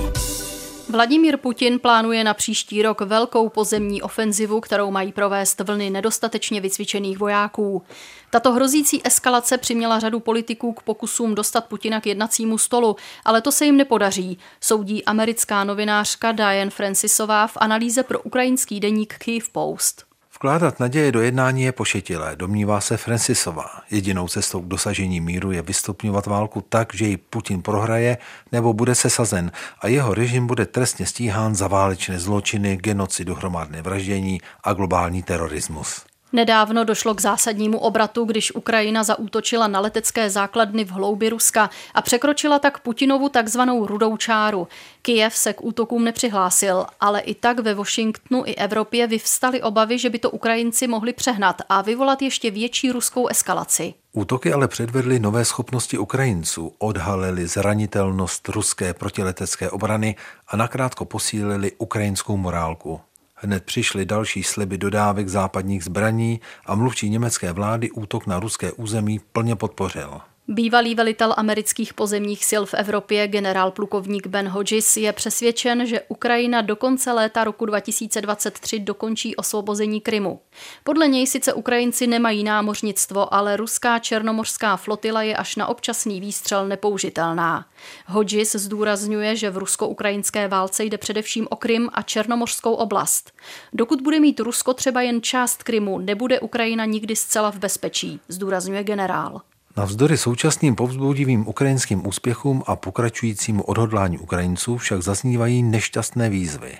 Vladimír 0.89 1.37
Putin 1.37 1.79
plánuje 1.79 2.23
na 2.23 2.33
příští 2.33 2.81
rok 2.81 3.01
velkou 3.01 3.49
pozemní 3.49 4.01
ofenzivu, 4.01 4.59
kterou 4.59 4.91
mají 4.91 5.11
provést 5.11 5.59
vlny 5.59 5.89
nedostatečně 5.89 6.61
vycvičených 6.61 7.17
vojáků. 7.17 7.83
Tato 8.29 8.51
hrozící 8.51 9.01
eskalace 9.07 9.57
přiměla 9.57 9.99
řadu 9.99 10.19
politiků 10.19 10.73
k 10.73 10.83
pokusům 10.83 11.35
dostat 11.35 11.65
Putina 11.65 12.01
k 12.01 12.07
jednacímu 12.07 12.57
stolu, 12.57 12.95
ale 13.25 13.41
to 13.41 13.51
se 13.51 13.65
jim 13.65 13.77
nepodaří, 13.77 14.37
soudí 14.61 15.05
americká 15.05 15.63
novinářka 15.63 16.31
Diane 16.31 16.71
Francisová 16.71 17.47
v 17.47 17.57
analýze 17.57 18.03
pro 18.03 18.19
ukrajinský 18.19 18.79
deník 18.79 19.15
Kyiv 19.17 19.49
Post. 19.49 20.06
Vkládat 20.37 20.79
naděje 20.79 21.11
do 21.11 21.21
jednání 21.21 21.63
je 21.63 21.71
pošetilé, 21.71 22.35
domnívá 22.35 22.81
se 22.81 22.97
Francisová. 22.97 23.69
Jedinou 23.91 24.27
cestou 24.27 24.61
k 24.61 24.67
dosažení 24.67 25.21
míru 25.21 25.51
je 25.51 25.61
vystupňovat 25.61 26.25
válku 26.25 26.61
tak, 26.69 26.93
že 26.93 27.05
ji 27.05 27.17
Putin 27.17 27.61
prohraje 27.61 28.17
nebo 28.51 28.73
bude 28.73 28.95
sesazen 28.95 29.51
a 29.81 29.87
jeho 29.87 30.13
režim 30.13 30.47
bude 30.47 30.65
trestně 30.65 31.05
stíhán 31.05 31.55
za 31.55 31.67
válečné 31.67 32.19
zločiny, 32.19 32.77
genocidu, 32.77 33.35
hromadné 33.35 33.81
vraždění 33.81 34.41
a 34.63 34.73
globální 34.73 35.23
terorismus. 35.23 36.05
Nedávno 36.33 36.83
došlo 36.83 37.15
k 37.15 37.21
zásadnímu 37.21 37.77
obratu, 37.77 38.25
když 38.25 38.55
Ukrajina 38.55 39.03
zaútočila 39.03 39.67
na 39.67 39.79
letecké 39.79 40.29
základny 40.29 40.85
v 40.85 40.91
hloubi 40.91 41.29
Ruska 41.29 41.69
a 41.93 42.01
překročila 42.01 42.59
tak 42.59 42.79
Putinovu 42.79 43.29
takzvanou 43.29 43.85
rudou 43.87 44.17
čáru. 44.17 44.67
Kijev 45.01 45.35
se 45.35 45.53
k 45.53 45.63
útokům 45.63 46.03
nepřihlásil, 46.03 46.85
ale 46.99 47.19
i 47.19 47.35
tak 47.35 47.59
ve 47.59 47.73
Washingtonu 47.73 48.43
i 48.45 48.55
Evropě 48.55 49.07
vyvstaly 49.07 49.61
obavy, 49.61 49.99
že 49.99 50.09
by 50.09 50.19
to 50.19 50.29
Ukrajinci 50.29 50.87
mohli 50.87 51.13
přehnat 51.13 51.61
a 51.69 51.81
vyvolat 51.81 52.21
ještě 52.21 52.51
větší 52.51 52.91
ruskou 52.91 53.27
eskalaci. 53.27 53.93
Útoky 54.13 54.53
ale 54.53 54.67
předvedly 54.67 55.19
nové 55.19 55.45
schopnosti 55.45 55.97
Ukrajinců, 55.97 56.73
odhalili 56.77 57.47
zranitelnost 57.47 58.49
ruské 58.49 58.93
protiletecké 58.93 59.69
obrany 59.69 60.15
a 60.47 60.57
nakrátko 60.57 61.05
posílili 61.05 61.71
ukrajinskou 61.77 62.37
morálku. 62.37 63.01
Hned 63.39 63.63
přišly 63.63 64.05
další 64.05 64.43
sliby 64.43 64.77
dodávek 64.77 65.27
západních 65.27 65.83
zbraní 65.83 66.41
a 66.65 66.75
mluvčí 66.75 67.09
německé 67.09 67.51
vlády 67.51 67.91
útok 67.91 68.27
na 68.27 68.39
ruské 68.39 68.71
území 68.71 69.19
plně 69.19 69.55
podpořil. 69.55 70.21
Bývalý 70.49 70.95
velitel 70.95 71.33
amerických 71.37 71.93
pozemních 71.93 72.45
sil 72.49 72.63
v 72.65 72.73
Evropě, 72.73 73.27
generál 73.27 73.71
plukovník 73.71 74.27
Ben 74.27 74.47
Hodges, 74.47 74.97
je 74.97 75.13
přesvědčen, 75.13 75.85
že 75.85 76.01
Ukrajina 76.07 76.61
do 76.61 76.75
konce 76.75 77.11
léta 77.11 77.43
roku 77.43 77.65
2023 77.65 78.79
dokončí 78.79 79.35
osvobození 79.35 80.01
Krymu. 80.01 80.39
Podle 80.83 81.07
něj 81.07 81.27
sice 81.27 81.53
Ukrajinci 81.53 82.07
nemají 82.07 82.43
námořnictvo, 82.43 83.33
ale 83.33 83.57
ruská 83.57 83.99
černomořská 83.99 84.77
flotila 84.77 85.21
je 85.21 85.35
až 85.35 85.55
na 85.55 85.67
občasný 85.67 86.21
výstřel 86.21 86.67
nepoužitelná. 86.67 87.65
Hodges 88.05 88.55
zdůrazňuje, 88.55 89.35
že 89.35 89.49
v 89.49 89.57
rusko-ukrajinské 89.57 90.47
válce 90.47 90.83
jde 90.83 90.97
především 90.97 91.47
o 91.49 91.55
Krym 91.55 91.89
a 91.93 92.01
černomořskou 92.01 92.73
oblast. 92.73 93.31
Dokud 93.73 94.01
bude 94.01 94.19
mít 94.19 94.39
Rusko 94.39 94.73
třeba 94.73 95.01
jen 95.01 95.21
část 95.21 95.63
Krymu, 95.63 95.99
nebude 95.99 96.39
Ukrajina 96.39 96.85
nikdy 96.85 97.15
zcela 97.15 97.51
v 97.51 97.57
bezpečí, 97.57 98.19
zdůrazňuje 98.27 98.83
generál. 98.83 99.41
Navzdory 99.77 100.17
současným 100.17 100.75
povzbudivým 100.75 101.47
ukrajinským 101.47 102.07
úspěchům 102.07 102.63
a 102.67 102.75
pokračujícímu 102.75 103.63
odhodlání 103.63 104.17
Ukrajinců 104.17 104.77
však 104.77 105.01
zaznívají 105.01 105.63
nešťastné 105.63 106.29
výzvy. 106.29 106.77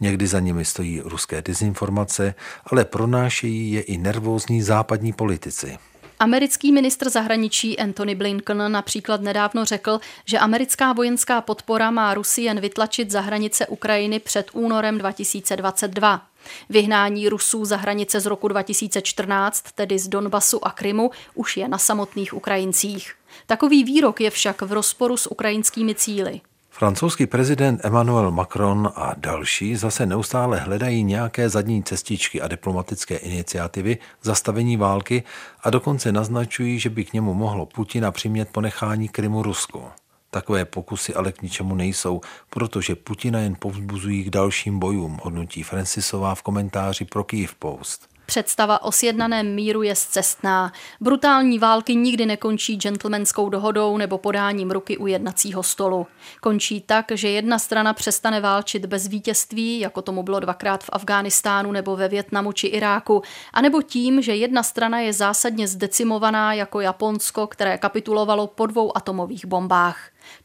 Někdy 0.00 0.26
za 0.26 0.40
nimi 0.40 0.64
stojí 0.64 1.00
ruské 1.00 1.42
dezinformace, 1.42 2.34
ale 2.64 2.84
pronášejí 2.84 3.72
je 3.72 3.80
i 3.80 3.98
nervózní 3.98 4.62
západní 4.62 5.12
politici. 5.12 5.78
Americký 6.20 6.72
ministr 6.72 7.10
zahraničí 7.10 7.78
Antony 7.78 8.14
Blinken 8.14 8.72
například 8.72 9.20
nedávno 9.20 9.64
řekl, 9.64 10.00
že 10.24 10.38
americká 10.38 10.92
vojenská 10.92 11.40
podpora 11.40 11.90
má 11.90 12.14
Rusy 12.14 12.42
jen 12.42 12.60
vytlačit 12.60 13.10
za 13.10 13.20
hranice 13.20 13.66
Ukrajiny 13.66 14.18
před 14.18 14.50
únorem 14.52 14.98
2022. 14.98 16.26
Vyhnání 16.68 17.28
Rusů 17.28 17.64
za 17.64 17.76
hranice 17.76 18.20
z 18.20 18.26
roku 18.26 18.48
2014, 18.48 19.64
tedy 19.74 19.98
z 19.98 20.08
Donbasu 20.08 20.64
a 20.64 20.70
Krymu, 20.70 21.10
už 21.34 21.56
je 21.56 21.68
na 21.68 21.78
samotných 21.78 22.34
Ukrajincích. 22.34 23.14
Takový 23.46 23.84
výrok 23.84 24.20
je 24.20 24.30
však 24.30 24.62
v 24.62 24.72
rozporu 24.72 25.16
s 25.16 25.30
ukrajinskými 25.30 25.94
cíly. 25.94 26.40
Francouzský 26.78 27.26
prezident 27.26 27.80
Emmanuel 27.84 28.30
Macron 28.30 28.92
a 28.96 29.14
další 29.16 29.76
zase 29.76 30.06
neustále 30.06 30.58
hledají 30.58 31.04
nějaké 31.04 31.48
zadní 31.48 31.82
cestičky 31.82 32.40
a 32.40 32.48
diplomatické 32.48 33.16
iniciativy 33.16 33.98
zastavení 34.22 34.76
války 34.76 35.22
a 35.62 35.70
dokonce 35.70 36.12
naznačují, 36.12 36.78
že 36.78 36.90
by 36.90 37.04
k 37.04 37.12
němu 37.12 37.34
mohlo 37.34 37.66
Putina 37.66 38.10
přimět 38.10 38.48
ponechání 38.48 39.08
Krymu 39.08 39.42
Rusku. 39.42 39.84
Takové 40.30 40.64
pokusy 40.64 41.14
ale 41.14 41.32
k 41.32 41.42
ničemu 41.42 41.74
nejsou, 41.74 42.20
protože 42.50 42.94
Putina 42.94 43.40
jen 43.40 43.56
povzbuzují 43.58 44.24
k 44.24 44.30
dalším 44.30 44.78
bojům, 44.78 45.20
hodnotí 45.22 45.62
Francisová 45.62 46.34
v 46.34 46.42
komentáři 46.42 47.04
pro 47.04 47.24
Kyiv 47.24 47.54
Post. 47.54 48.07
Představa 48.28 48.82
o 48.82 48.92
sjednaném 48.92 49.54
míru 49.54 49.82
je 49.82 49.94
zcestná. 49.94 50.72
Brutální 51.00 51.58
války 51.58 51.94
nikdy 51.94 52.26
nekončí 52.26 52.76
gentlemanskou 52.76 53.48
dohodou 53.48 53.96
nebo 53.96 54.18
podáním 54.18 54.70
ruky 54.70 54.96
u 54.98 55.06
jednacího 55.06 55.62
stolu. 55.62 56.06
Končí 56.40 56.80
tak, 56.80 57.06
že 57.14 57.28
jedna 57.28 57.58
strana 57.58 57.92
přestane 57.92 58.40
válčit 58.40 58.86
bez 58.86 59.06
vítězství, 59.06 59.80
jako 59.80 60.02
tomu 60.02 60.22
bylo 60.22 60.40
dvakrát 60.40 60.84
v 60.84 60.90
Afghánistánu 60.92 61.72
nebo 61.72 61.96
ve 61.96 62.08
Větnamu 62.08 62.52
či 62.52 62.66
Iráku, 62.66 63.22
anebo 63.52 63.82
tím, 63.82 64.22
že 64.22 64.34
jedna 64.34 64.62
strana 64.62 65.00
je 65.00 65.12
zásadně 65.12 65.68
zdecimovaná 65.68 66.52
jako 66.52 66.80
Japonsko, 66.80 67.46
které 67.46 67.78
kapitulovalo 67.78 68.46
po 68.46 68.66
dvou 68.66 68.96
atomových 68.96 69.46
bombách. 69.46 69.98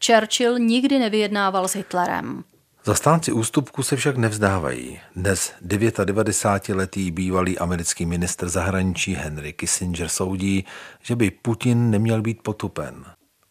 Churchill 0.06 0.58
nikdy 0.58 0.98
nevyjednával 0.98 1.68
s 1.68 1.74
Hitlerem. 1.76 2.44
Zastánci 2.86 3.32
ústupku 3.32 3.82
se 3.82 3.96
však 3.96 4.16
nevzdávají. 4.16 5.00
Dnes 5.16 5.52
99-letý 5.66 7.10
bývalý 7.10 7.58
americký 7.58 8.06
ministr 8.06 8.48
zahraničí 8.48 9.14
Henry 9.14 9.52
Kissinger 9.52 10.08
soudí, 10.08 10.64
že 11.02 11.16
by 11.16 11.30
Putin 11.30 11.90
neměl 11.90 12.22
být 12.22 12.42
potupen. 12.42 13.04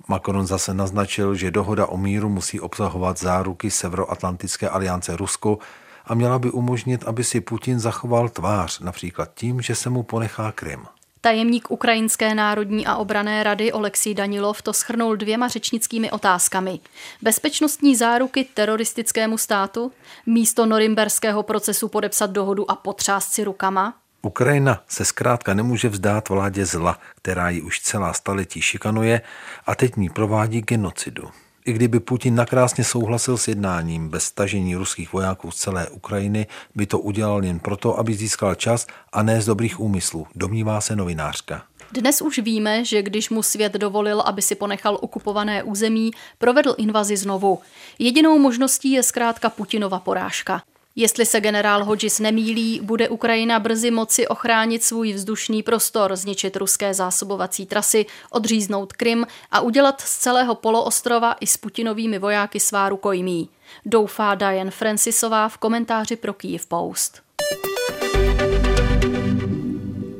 Macron 0.07 0.47
zase 0.47 0.73
naznačil, 0.73 1.35
že 1.35 1.51
dohoda 1.51 1.85
o 1.85 1.97
míru 1.97 2.29
musí 2.29 2.59
obsahovat 2.59 3.19
záruky 3.19 3.71
Severoatlantické 3.71 4.69
aliance 4.69 5.17
Rusko 5.17 5.57
a 6.05 6.13
měla 6.13 6.39
by 6.39 6.51
umožnit, 6.51 7.03
aby 7.03 7.23
si 7.23 7.41
Putin 7.41 7.79
zachoval 7.79 8.29
tvář, 8.29 8.79
například 8.79 9.33
tím, 9.33 9.61
že 9.61 9.75
se 9.75 9.89
mu 9.89 10.03
ponechá 10.03 10.51
Krym. 10.51 10.85
Tajemník 11.23 11.71
Ukrajinské 11.71 12.35
národní 12.35 12.87
a 12.87 12.95
obrané 12.95 13.43
rady 13.43 13.71
Oleksij 13.71 14.13
Danilov 14.13 14.61
to 14.61 14.73
schrnul 14.73 15.15
dvěma 15.15 15.47
řečnickými 15.47 16.11
otázkami. 16.11 16.79
Bezpečnostní 17.21 17.95
záruky 17.95 18.45
teroristickému 18.53 19.37
státu, 19.37 19.91
místo 20.25 20.65
norimberského 20.65 21.43
procesu 21.43 21.87
podepsat 21.87 22.31
dohodu 22.31 22.71
a 22.71 22.75
potřást 22.75 23.33
si 23.33 23.43
rukama, 23.43 23.93
Ukrajina 24.21 24.83
se 24.87 25.05
zkrátka 25.05 25.53
nemůže 25.53 25.89
vzdát 25.89 26.29
vládě 26.29 26.65
zla, 26.65 26.99
která 27.15 27.49
ji 27.49 27.61
už 27.61 27.79
celá 27.79 28.13
staletí 28.13 28.61
šikanuje 28.61 29.21
a 29.65 29.75
teď 29.75 29.95
ní 29.95 30.09
provádí 30.09 30.61
genocidu. 30.61 31.29
I 31.65 31.73
kdyby 31.73 31.99
Putin 31.99 32.35
nakrásně 32.35 32.83
souhlasil 32.83 33.37
s 33.37 33.47
jednáním 33.47 34.09
bez 34.09 34.23
stažení 34.23 34.75
ruských 34.75 35.13
vojáků 35.13 35.51
z 35.51 35.55
celé 35.55 35.89
Ukrajiny, 35.89 36.47
by 36.75 36.85
to 36.85 36.99
udělal 36.99 37.43
jen 37.45 37.59
proto, 37.59 37.99
aby 37.99 38.13
získal 38.13 38.55
čas 38.55 38.87
a 39.13 39.23
ne 39.23 39.41
z 39.41 39.45
dobrých 39.45 39.79
úmyslů, 39.79 40.27
domnívá 40.35 40.81
se 40.81 40.95
novinářka. 40.95 41.63
Dnes 41.91 42.21
už 42.21 42.39
víme, 42.39 42.85
že 42.85 43.01
když 43.01 43.29
mu 43.29 43.43
svět 43.43 43.73
dovolil, 43.73 44.21
aby 44.21 44.41
si 44.41 44.55
ponechal 44.55 44.97
okupované 45.01 45.63
území, 45.63 46.11
provedl 46.37 46.75
invazi 46.77 47.17
znovu. 47.17 47.59
Jedinou 47.99 48.39
možností 48.39 48.91
je 48.91 49.03
zkrátka 49.03 49.49
Putinova 49.49 49.99
porážka. 49.99 50.61
Jestli 50.95 51.25
se 51.25 51.41
generál 51.41 51.85
Hodges 51.85 52.19
nemýlí, 52.19 52.79
bude 52.83 53.09
Ukrajina 53.09 53.59
brzy 53.59 53.91
moci 53.91 54.27
ochránit 54.27 54.83
svůj 54.83 55.13
vzdušný 55.13 55.63
prostor, 55.63 56.15
zničit 56.15 56.55
ruské 56.55 56.93
zásobovací 56.93 57.65
trasy, 57.65 58.05
odříznout 58.29 58.93
Krym 58.93 59.25
a 59.51 59.61
udělat 59.61 60.01
z 60.01 60.17
celého 60.17 60.55
poloostrova 60.55 61.35
i 61.39 61.47
s 61.47 61.57
Putinovými 61.57 62.19
vojáky 62.19 62.59
svá 62.59 62.89
rukojmí. 62.89 63.49
Doufá 63.85 64.35
Diane 64.35 64.71
Francisová 64.71 65.49
v 65.49 65.57
komentáři 65.57 66.15
pro 66.15 66.33
Kyiv 66.33 66.67
Post. 66.67 67.21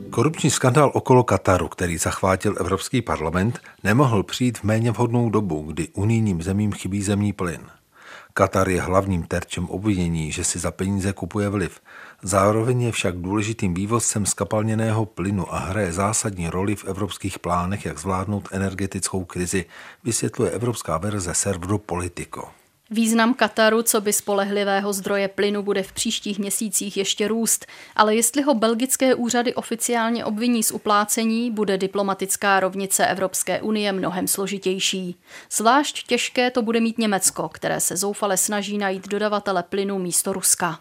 Korupční 0.10 0.50
skandál 0.50 0.92
okolo 0.94 1.24
Kataru, 1.24 1.68
který 1.68 1.98
zachvátil 1.98 2.56
Evropský 2.60 3.02
parlament, 3.02 3.60
nemohl 3.84 4.24
přijít 4.24 4.58
v 4.58 4.64
méně 4.64 4.92
vhodnou 4.92 5.30
dobu, 5.30 5.62
kdy 5.62 5.88
unijním 5.94 6.42
zemím 6.42 6.72
chybí 6.72 7.02
zemní 7.02 7.34
plyn. 7.34 7.62
Katar 8.36 8.70
je 8.70 8.82
hlavním 8.82 9.24
terčem 9.24 9.70
obvinění, 9.70 10.32
že 10.32 10.44
si 10.44 10.60
za 10.60 10.72
peníze 10.72 11.14
kupuje 11.14 11.50
vliv. 11.50 11.80
Zároveň 12.22 12.82
je 12.82 12.92
však 12.92 13.18
důležitým 13.18 13.74
vývozcem 13.74 14.26
skapalněného 14.26 15.06
plynu 15.06 15.54
a 15.54 15.60
hraje 15.60 15.92
zásadní 15.92 16.50
roli 16.50 16.76
v 16.76 16.86
evropských 16.86 17.40
plánech, 17.40 17.86
jak 17.86 18.00
zvládnout 18.00 18.50
energetickou 18.52 19.26
krizi, 19.26 19.66
vysvětluje 20.04 20.52
evropská 20.52 20.98
verze 20.98 21.34
serveru 21.34 21.78
Politico. 21.78 22.63
Význam 22.90 23.34
Kataru, 23.34 23.84
co 23.84 24.02
by 24.02 24.14
spolehlivého 24.14 24.94
zdroje 24.94 25.28
plynu, 25.28 25.64
bude 25.64 25.84
v 25.84 25.92
příštích 25.92 26.40
měsících 26.40 26.98
ještě 26.98 27.28
růst, 27.28 27.66
ale 27.96 28.16
jestli 28.16 28.42
ho 28.42 28.54
belgické 28.54 29.16
úřady 29.16 29.56
oficiálně 29.56 30.26
obviní 30.26 30.64
z 30.64 30.72
uplácení, 30.72 31.52
bude 31.52 31.78
diplomatická 31.78 32.60
rovnice 32.60 33.08
Evropské 33.08 33.62
unie 33.62 33.92
mnohem 33.92 34.28
složitější. 34.28 35.16
Zvlášť 35.52 36.08
těžké 36.08 36.52
to 36.52 36.62
bude 36.62 36.80
mít 36.80 36.98
Německo, 36.98 37.50
které 37.50 37.80
se 37.80 37.98
zoufale 37.98 38.38
snaží 38.38 38.78
najít 38.78 39.08
dodavatele 39.08 39.64
plynu 39.64 40.00
místo 40.00 40.34
Ruska. 40.34 40.80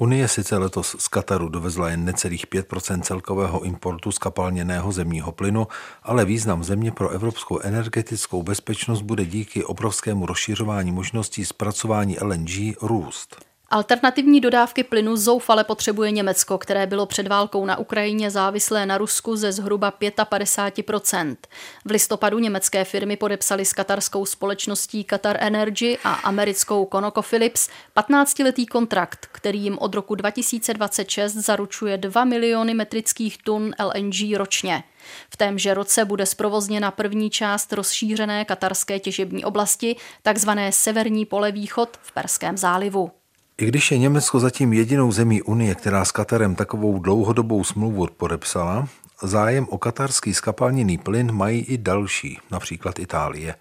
Unie 0.00 0.28
sice 0.28 0.58
letos 0.58 0.96
z 0.98 1.08
Kataru 1.08 1.48
dovezla 1.48 1.88
jen 1.88 2.04
necelých 2.04 2.46
5% 2.46 3.00
celkového 3.00 3.62
importu 3.62 4.12
skapalněného 4.12 4.92
zemního 4.92 5.32
plynu, 5.32 5.66
ale 6.02 6.24
význam 6.24 6.64
země 6.64 6.92
pro 6.92 7.08
evropskou 7.08 7.60
energetickou 7.60 8.42
bezpečnost 8.42 9.02
bude 9.02 9.24
díky 9.24 9.64
obrovskému 9.64 10.26
rozšiřování 10.26 10.92
možností 10.92 11.44
zpracování 11.44 12.16
LNG 12.20 12.82
růst. 12.82 13.53
Alternativní 13.74 14.40
dodávky 14.40 14.84
plynu 14.84 15.16
zoufale 15.16 15.64
potřebuje 15.64 16.10
Německo, 16.10 16.58
které 16.58 16.86
bylo 16.86 17.06
před 17.06 17.28
válkou 17.28 17.66
na 17.66 17.76
Ukrajině 17.76 18.30
závislé 18.30 18.86
na 18.86 18.98
Rusku 18.98 19.36
ze 19.36 19.52
zhruba 19.52 19.92
55%. 20.00 21.36
V 21.84 21.90
listopadu 21.90 22.38
německé 22.38 22.84
firmy 22.84 23.16
podepsaly 23.16 23.64
s 23.64 23.72
katarskou 23.72 24.26
společností 24.26 25.04
Qatar 25.04 25.36
Energy 25.40 25.98
a 26.04 26.12
americkou 26.12 26.88
ConocoPhillips 26.92 27.68
15-letý 27.96 28.66
kontrakt, 28.66 29.28
který 29.32 29.62
jim 29.62 29.78
od 29.78 29.94
roku 29.94 30.14
2026 30.14 31.32
zaručuje 31.32 31.98
2 31.98 32.24
miliony 32.24 32.74
metrických 32.74 33.42
tun 33.42 33.74
LNG 33.84 34.36
ročně. 34.36 34.84
V 35.30 35.36
témže 35.36 35.74
roce 35.74 36.04
bude 36.04 36.26
zprovozněna 36.26 36.90
první 36.90 37.30
část 37.30 37.72
rozšířené 37.72 38.44
katarské 38.44 38.98
těžební 38.98 39.44
oblasti, 39.44 39.96
takzvané 40.22 40.72
Severní 40.72 41.26
pole 41.26 41.52
východ 41.52 41.88
v 42.02 42.12
Perském 42.12 42.56
zálivu. 42.56 43.23
I 43.58 43.66
když 43.66 43.90
je 43.90 43.98
Německo 43.98 44.40
zatím 44.40 44.72
jedinou 44.72 45.12
zemí 45.12 45.42
Unie, 45.42 45.74
která 45.74 46.04
s 46.04 46.12
Katarem 46.12 46.54
takovou 46.54 46.98
dlouhodobou 46.98 47.64
smlouvu 47.64 48.06
podepsala, 48.16 48.88
zájem 49.22 49.66
o 49.70 49.78
katarský 49.78 50.34
skapalněný 50.34 50.98
plyn 50.98 51.32
mají 51.32 51.60
i 51.60 51.78
další, 51.78 52.38
například 52.50 52.98
Itálie. 52.98 53.54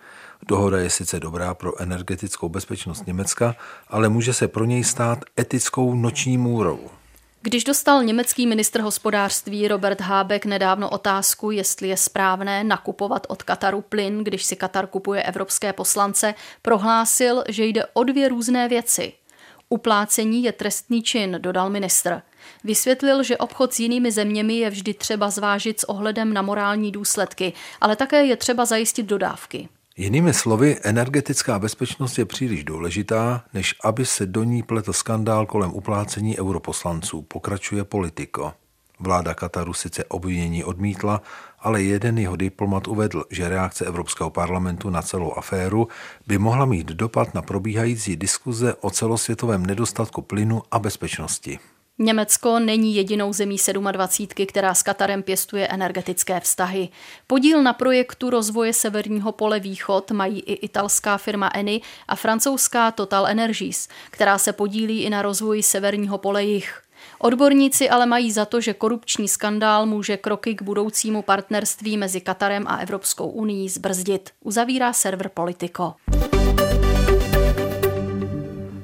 Dohoda 0.47 0.79
je 0.79 0.89
sice 0.89 1.19
dobrá 1.19 1.53
pro 1.53 1.81
energetickou 1.81 2.49
bezpečnost 2.49 3.07
Německa, 3.07 3.55
ale 3.87 4.09
může 4.09 4.33
se 4.33 4.47
pro 4.47 4.65
něj 4.65 4.83
stát 4.83 5.19
etickou 5.39 5.95
noční 5.95 6.37
můrou. 6.37 6.79
Když 7.41 7.63
dostal 7.63 8.03
německý 8.03 8.47
ministr 8.47 8.81
hospodářství 8.81 9.67
Robert 9.67 10.01
Habeck 10.01 10.45
nedávno 10.45 10.89
otázku, 10.89 11.51
jestli 11.51 11.87
je 11.87 11.97
správné 11.97 12.63
nakupovat 12.63 13.27
od 13.29 13.43
Kataru 13.43 13.81
plyn, 13.81 14.23
když 14.23 14.43
si 14.43 14.55
Katar 14.55 14.87
kupuje 14.87 15.23
evropské 15.23 15.73
poslance, 15.73 16.33
prohlásil, 16.61 17.43
že 17.49 17.65
jde 17.65 17.85
o 17.93 18.03
dvě 18.03 18.29
různé 18.29 18.67
věci. 18.67 19.13
Uplácení 19.73 20.43
je 20.43 20.51
trestný 20.51 21.03
čin, 21.03 21.35
dodal 21.39 21.69
ministr. 21.69 22.21
Vysvětlil, 22.63 23.23
že 23.23 23.37
obchod 23.37 23.73
s 23.73 23.79
jinými 23.79 24.11
zeměmi 24.11 24.53
je 24.53 24.69
vždy 24.69 24.93
třeba 24.93 25.29
zvážit 25.29 25.79
s 25.79 25.89
ohledem 25.89 26.33
na 26.33 26.41
morální 26.41 26.91
důsledky, 26.91 27.53
ale 27.81 27.95
také 27.95 28.25
je 28.25 28.37
třeba 28.37 28.65
zajistit 28.65 29.03
dodávky. 29.03 29.69
Jinými 29.97 30.33
slovy, 30.33 30.77
energetická 30.83 31.59
bezpečnost 31.59 32.17
je 32.17 32.25
příliš 32.25 32.63
důležitá, 32.63 33.43
než 33.53 33.75
aby 33.83 34.05
se 34.05 34.25
do 34.25 34.43
ní 34.43 34.63
pletl 34.63 34.93
skandál 34.93 35.45
kolem 35.45 35.73
uplácení 35.73 36.39
europoslanců, 36.39 37.21
pokračuje 37.21 37.83
politiko. 37.83 38.53
Vláda 39.03 39.33
Kataru 39.33 39.73
sice 39.73 40.03
obvinění 40.03 40.63
odmítla, 40.63 41.21
ale 41.59 41.83
jeden 41.83 42.17
jeho 42.17 42.35
diplomat 42.35 42.87
uvedl, 42.87 43.23
že 43.29 43.49
reakce 43.49 43.85
Evropského 43.85 44.29
parlamentu 44.29 44.89
na 44.89 45.01
celou 45.01 45.33
aféru 45.33 45.87
by 46.27 46.37
mohla 46.37 46.65
mít 46.65 46.87
dopad 46.87 47.33
na 47.33 47.41
probíhající 47.41 48.15
diskuze 48.15 48.73
o 48.73 48.89
celosvětovém 48.89 49.65
nedostatku 49.65 50.21
plynu 50.21 50.61
a 50.71 50.79
bezpečnosti. 50.79 51.59
Německo 51.99 52.59
není 52.59 52.95
jedinou 52.95 53.33
zemí 53.33 53.57
27, 53.91 54.45
která 54.45 54.73
s 54.73 54.83
Katarem 54.83 55.23
pěstuje 55.23 55.67
energetické 55.67 56.39
vztahy. 56.39 56.89
Podíl 57.27 57.63
na 57.63 57.73
projektu 57.73 58.29
rozvoje 58.29 58.73
severního 58.73 59.31
pole 59.31 59.59
východ 59.59 60.11
mají 60.11 60.39
i 60.39 60.53
italská 60.53 61.17
firma 61.17 61.51
Eni 61.53 61.81
a 62.07 62.15
francouzská 62.15 62.91
Total 62.91 63.27
Energies, 63.27 63.87
která 64.09 64.37
se 64.37 64.53
podílí 64.53 65.03
i 65.03 65.09
na 65.09 65.21
rozvoji 65.21 65.63
severního 65.63 66.17
pole 66.17 66.43
jich. 66.43 66.83
Odborníci 67.19 67.89
ale 67.89 68.05
mají 68.05 68.31
za 68.31 68.45
to, 68.45 68.61
že 68.61 68.73
korupční 68.73 69.27
skandál 69.27 69.85
může 69.85 70.17
kroky 70.17 70.55
k 70.55 70.61
budoucímu 70.61 71.21
partnerství 71.21 71.97
mezi 71.97 72.21
Katarem 72.21 72.67
a 72.67 72.77
Evropskou 72.77 73.29
unii 73.29 73.69
zbrzdit, 73.69 74.29
uzavírá 74.41 74.93
server 74.93 75.29
Politico. 75.33 75.93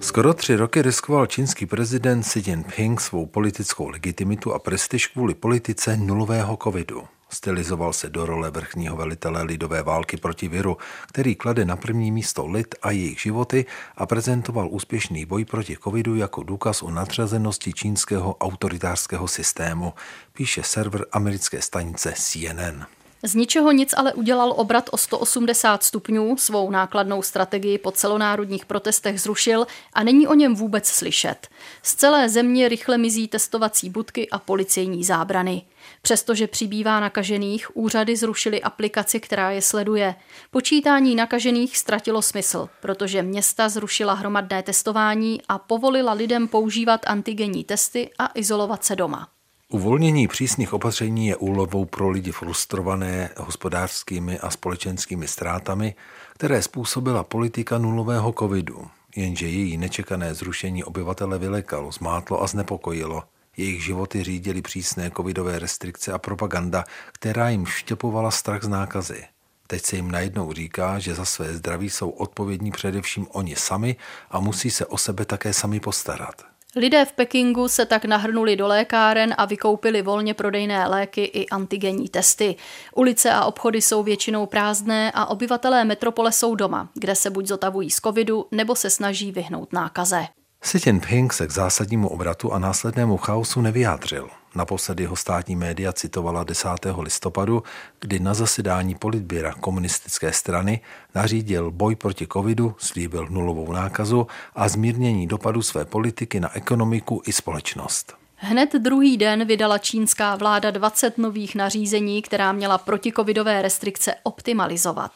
Skoro 0.01 0.33
tři 0.33 0.55
roky 0.55 0.81
riskoval 0.81 1.25
čínský 1.25 1.65
prezident 1.65 2.21
Xi 2.21 2.43
Jinping 2.45 3.01
svou 3.01 3.25
politickou 3.25 3.89
legitimitu 3.89 4.53
a 4.53 4.59
prestiž 4.59 5.07
kvůli 5.07 5.33
politice 5.33 5.97
nulového 5.97 6.57
covidu. 6.63 7.03
Stylizoval 7.29 7.93
se 7.93 8.09
do 8.09 8.25
role 8.25 8.51
vrchního 8.51 8.97
velitele 8.97 9.43
lidové 9.43 9.83
války 9.83 10.17
proti 10.17 10.47
viru, 10.47 10.77
který 11.07 11.35
klade 11.35 11.65
na 11.65 11.75
první 11.75 12.11
místo 12.11 12.47
lid 12.47 12.75
a 12.81 12.91
jejich 12.91 13.21
životy 13.21 13.65
a 13.97 14.05
prezentoval 14.05 14.67
úspěšný 14.71 15.25
boj 15.25 15.45
proti 15.45 15.77
covidu 15.83 16.15
jako 16.15 16.43
důkaz 16.43 16.83
o 16.83 16.91
nadřazenosti 16.91 17.73
čínského 17.73 18.35
autoritářského 18.35 19.27
systému, 19.27 19.93
píše 20.33 20.63
server 20.63 21.05
americké 21.11 21.61
stanice 21.61 22.13
CNN. 22.15 22.85
Z 23.23 23.35
ničeho 23.35 23.71
nic 23.71 23.93
ale 23.97 24.13
udělal 24.13 24.53
obrat 24.57 24.89
o 24.91 24.97
180 24.97 25.83
stupňů, 25.83 26.37
svou 26.37 26.71
nákladnou 26.71 27.21
strategii 27.21 27.77
po 27.77 27.91
celonárodních 27.91 28.65
protestech 28.65 29.21
zrušil 29.21 29.67
a 29.93 30.03
není 30.03 30.27
o 30.27 30.33
něm 30.33 30.55
vůbec 30.55 30.87
slyšet. 30.87 31.47
Z 31.83 31.95
celé 31.95 32.29
země 32.29 32.69
rychle 32.69 32.97
mizí 32.97 33.27
testovací 33.27 33.89
budky 33.89 34.29
a 34.29 34.39
policejní 34.39 35.03
zábrany. 35.03 35.61
Přestože 36.01 36.47
přibývá 36.47 36.99
nakažených, 36.99 37.77
úřady 37.77 38.15
zrušily 38.15 38.61
aplikaci, 38.61 39.19
která 39.19 39.51
je 39.51 39.61
sleduje. 39.61 40.15
Počítání 40.51 41.15
nakažených 41.15 41.77
ztratilo 41.77 42.21
smysl, 42.21 42.69
protože 42.81 43.23
města 43.23 43.69
zrušila 43.69 44.13
hromadné 44.13 44.63
testování 44.63 45.41
a 45.49 45.57
povolila 45.57 46.13
lidem 46.13 46.47
používat 46.47 47.01
antigenní 47.07 47.63
testy 47.63 48.09
a 48.19 48.29
izolovat 48.35 48.83
se 48.83 48.95
doma. 48.95 49.27
Uvolnění 49.71 50.27
přísných 50.27 50.73
opatření 50.73 51.27
je 51.27 51.35
úlovou 51.35 51.85
pro 51.85 52.09
lidi 52.09 52.31
frustrované 52.31 53.29
hospodářskými 53.37 54.39
a 54.39 54.49
společenskými 54.49 55.27
ztrátami, 55.27 55.95
které 56.33 56.61
způsobila 56.61 57.23
politika 57.23 57.77
nulového 57.77 58.33
covidu, 58.39 58.87
jenže 59.15 59.47
její 59.47 59.77
nečekané 59.77 60.33
zrušení 60.33 60.83
obyvatele 60.83 61.39
vylekalo, 61.39 61.91
zmátlo 61.91 62.43
a 62.43 62.47
znepokojilo. 62.47 63.23
Jejich 63.59 63.83
životy 63.83 64.23
řídily 64.23 64.61
přísné 64.61 65.11
covidové 65.17 65.59
restrikce 65.59 66.11
a 66.13 66.17
propaganda, 66.17 66.83
která 67.11 67.49
jim 67.49 67.65
štěpovala 67.65 68.31
strach 68.31 68.63
z 68.63 68.67
nákazy. 68.67 69.25
Teď 69.67 69.81
se 69.81 69.95
jim 69.95 70.11
najednou 70.11 70.53
říká, 70.53 70.99
že 70.99 71.15
za 71.15 71.25
své 71.25 71.53
zdraví 71.53 71.89
jsou 71.89 72.09
odpovědní 72.09 72.71
především 72.71 73.27
oni 73.31 73.55
sami 73.55 73.95
a 74.31 74.39
musí 74.39 74.69
se 74.69 74.85
o 74.85 74.97
sebe 74.97 75.25
také 75.25 75.53
sami 75.53 75.79
postarat. 75.79 76.41
Lidé 76.75 77.05
v 77.05 77.11
Pekingu 77.11 77.67
se 77.67 77.85
tak 77.85 78.05
nahrnuli 78.05 78.55
do 78.55 78.67
lékáren 78.67 79.35
a 79.37 79.45
vykoupili 79.45 80.01
volně 80.01 80.33
prodejné 80.33 80.87
léky 80.87 81.23
i 81.23 81.49
antigenní 81.49 82.09
testy. 82.09 82.55
Ulice 82.95 83.31
a 83.31 83.45
obchody 83.45 83.81
jsou 83.81 84.03
většinou 84.03 84.45
prázdné 84.45 85.11
a 85.15 85.25
obyvatelé 85.25 85.85
metropole 85.85 86.31
jsou 86.31 86.55
doma, 86.55 86.89
kde 86.93 87.15
se 87.15 87.29
buď 87.29 87.47
zotavují 87.47 87.89
z 87.89 87.95
covidu, 87.95 88.45
nebo 88.51 88.75
se 88.75 88.89
snaží 88.89 89.31
vyhnout 89.31 89.73
nákaze. 89.73 90.27
Xi 90.61 90.79
Jinping 90.85 91.33
se 91.33 91.47
k 91.47 91.51
zásadnímu 91.51 92.07
obratu 92.07 92.53
a 92.53 92.59
následnému 92.59 93.17
chaosu 93.17 93.61
nevyjádřil. 93.61 94.29
Naposledy 94.55 95.05
ho 95.05 95.15
státní 95.15 95.55
média 95.55 95.93
citovala 95.93 96.43
10. 96.43 96.69
listopadu, 96.99 97.63
kdy 97.99 98.19
na 98.19 98.33
zasedání 98.33 98.95
politběra 98.95 99.53
komunistické 99.53 100.33
strany 100.33 100.81
nařídil 101.15 101.71
boj 101.71 101.95
proti 101.95 102.27
covidu, 102.33 102.75
slíbil 102.77 103.27
nulovou 103.29 103.71
nákazu 103.71 104.27
a 104.55 104.69
zmírnění 104.69 105.27
dopadu 105.27 105.61
své 105.61 105.85
politiky 105.85 106.39
na 106.39 106.55
ekonomiku 106.55 107.21
i 107.25 107.33
společnost. 107.33 108.18
Hned 108.41 108.73
druhý 108.73 109.17
den 109.17 109.45
vydala 109.45 109.77
čínská 109.77 110.35
vláda 110.35 110.71
20 110.71 111.17
nových 111.17 111.55
nařízení, 111.55 112.21
která 112.21 112.51
měla 112.51 112.77
protikovidové 112.77 113.61
restrikce 113.61 114.15
optimalizovat. 114.23 115.11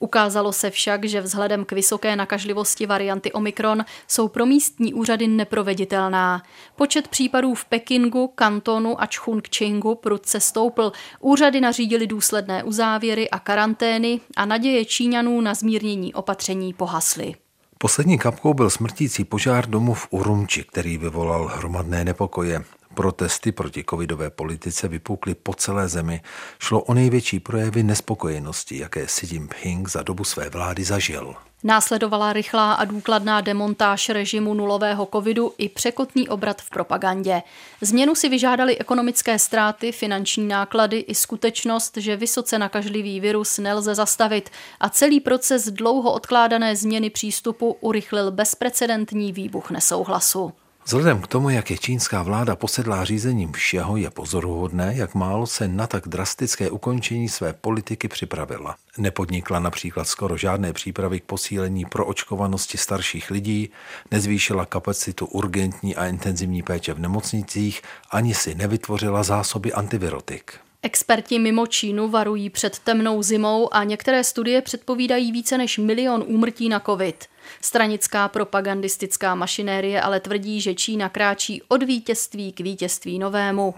Ukázalo 0.00 0.52
se 0.52 0.70
však, 0.70 1.04
že 1.04 1.20
vzhledem 1.20 1.64
k 1.64 1.72
vysoké 1.72 2.16
nakažlivosti 2.16 2.86
varianty 2.86 3.32
Omikron 3.32 3.84
jsou 4.08 4.28
pro 4.28 4.46
místní 4.46 4.94
úřady 4.94 5.28
neproveditelná. 5.28 6.42
Počet 6.76 7.08
případů 7.08 7.54
v 7.54 7.64
Pekingu, 7.64 8.32
Kantonu 8.34 9.02
a 9.02 9.08
Chongqingu 9.16 9.94
prudce 9.94 10.40
stoupl. 10.40 10.92
Úřady 11.20 11.60
nařídili 11.60 12.06
důsledné 12.06 12.64
uzávěry 12.64 13.30
a 13.30 13.38
karantény 13.38 14.20
a 14.36 14.46
naděje 14.46 14.84
Číňanů 14.84 15.40
na 15.40 15.54
zmírnění 15.54 16.14
opatření 16.14 16.74
pohasly. 16.74 17.34
Poslední 17.78 18.18
kapkou 18.18 18.54
byl 18.54 18.70
smrtící 18.70 19.24
požár 19.24 19.68
domu 19.68 19.94
v 19.94 20.06
Urumči, 20.10 20.64
který 20.64 20.98
vyvolal 20.98 21.46
hromadné 21.46 22.04
nepokoje. 22.04 22.64
Protesty 22.94 23.52
proti 23.52 23.84
covidové 23.90 24.30
politice 24.30 24.88
vypukly 24.88 25.34
po 25.34 25.54
celé 25.54 25.88
zemi. 25.88 26.20
Šlo 26.58 26.80
o 26.80 26.94
největší 26.94 27.40
projevy 27.40 27.82
nespokojenosti, 27.82 28.78
jaké 28.78 29.06
Xi 29.06 29.34
Jinping 29.34 29.88
za 29.88 30.02
dobu 30.02 30.24
své 30.24 30.50
vlády 30.50 30.84
zažil. 30.84 31.34
Následovala 31.66 32.32
rychlá 32.32 32.72
a 32.72 32.84
důkladná 32.84 33.40
demontáž 33.40 34.08
režimu 34.08 34.54
nulového 34.54 35.08
covidu 35.12 35.52
i 35.58 35.68
překotný 35.68 36.28
obrat 36.28 36.62
v 36.62 36.70
propagandě. 36.70 37.42
Změnu 37.80 38.14
si 38.14 38.28
vyžádali 38.28 38.78
ekonomické 38.78 39.38
ztráty, 39.38 39.92
finanční 39.92 40.48
náklady 40.48 40.98
i 40.98 41.14
skutečnost, 41.14 41.96
že 41.96 42.16
vysoce 42.16 42.58
nakažlivý 42.58 43.20
virus 43.20 43.58
nelze 43.58 43.94
zastavit 43.94 44.50
a 44.80 44.88
celý 44.88 45.20
proces 45.20 45.68
dlouho 45.68 46.12
odkládané 46.12 46.76
změny 46.76 47.10
přístupu 47.10 47.76
urychlil 47.80 48.30
bezprecedentní 48.30 49.32
výbuch 49.32 49.70
nesouhlasu. 49.70 50.52
Vzhledem 50.86 51.20
k 51.20 51.26
tomu, 51.26 51.50
jak 51.50 51.70
je 51.70 51.78
čínská 51.78 52.22
vláda 52.22 52.56
posedlá 52.56 53.04
řízením 53.04 53.52
všeho, 53.52 53.96
je 53.96 54.10
pozoruhodné, 54.10 54.92
jak 54.96 55.14
málo 55.14 55.46
se 55.46 55.68
na 55.68 55.86
tak 55.86 56.08
drastické 56.08 56.70
ukončení 56.70 57.28
své 57.28 57.52
politiky 57.52 58.08
připravila. 58.08 58.76
Nepodnikla 58.98 59.58
například 59.58 60.04
skoro 60.04 60.36
žádné 60.36 60.72
přípravy 60.72 61.20
k 61.20 61.24
posílení 61.24 61.84
proočkovanosti 61.84 62.78
starších 62.78 63.30
lidí, 63.30 63.70
nezvýšila 64.10 64.66
kapacitu 64.66 65.26
urgentní 65.26 65.96
a 65.96 66.06
intenzivní 66.06 66.62
péče 66.62 66.94
v 66.94 66.98
nemocnicích, 66.98 67.82
ani 68.10 68.34
si 68.34 68.54
nevytvořila 68.54 69.22
zásoby 69.22 69.72
antivirotik. 69.72 70.65
Experti 70.86 71.38
mimo 71.38 71.66
Čínu 71.66 72.08
varují 72.08 72.50
před 72.50 72.78
temnou 72.78 73.22
zimou 73.22 73.74
a 73.74 73.84
některé 73.84 74.24
studie 74.24 74.62
předpovídají 74.62 75.32
více 75.32 75.58
než 75.58 75.78
milion 75.78 76.24
úmrtí 76.26 76.68
na 76.68 76.80
COVID. 76.80 77.24
Stranická 77.60 78.28
propagandistická 78.28 79.34
mašinérie 79.34 80.00
ale 80.00 80.20
tvrdí, 80.20 80.60
že 80.60 80.74
Čína 80.74 81.08
kráčí 81.08 81.62
od 81.68 81.82
vítězství 81.82 82.52
k 82.52 82.60
vítězství 82.60 83.18
novému. 83.18 83.74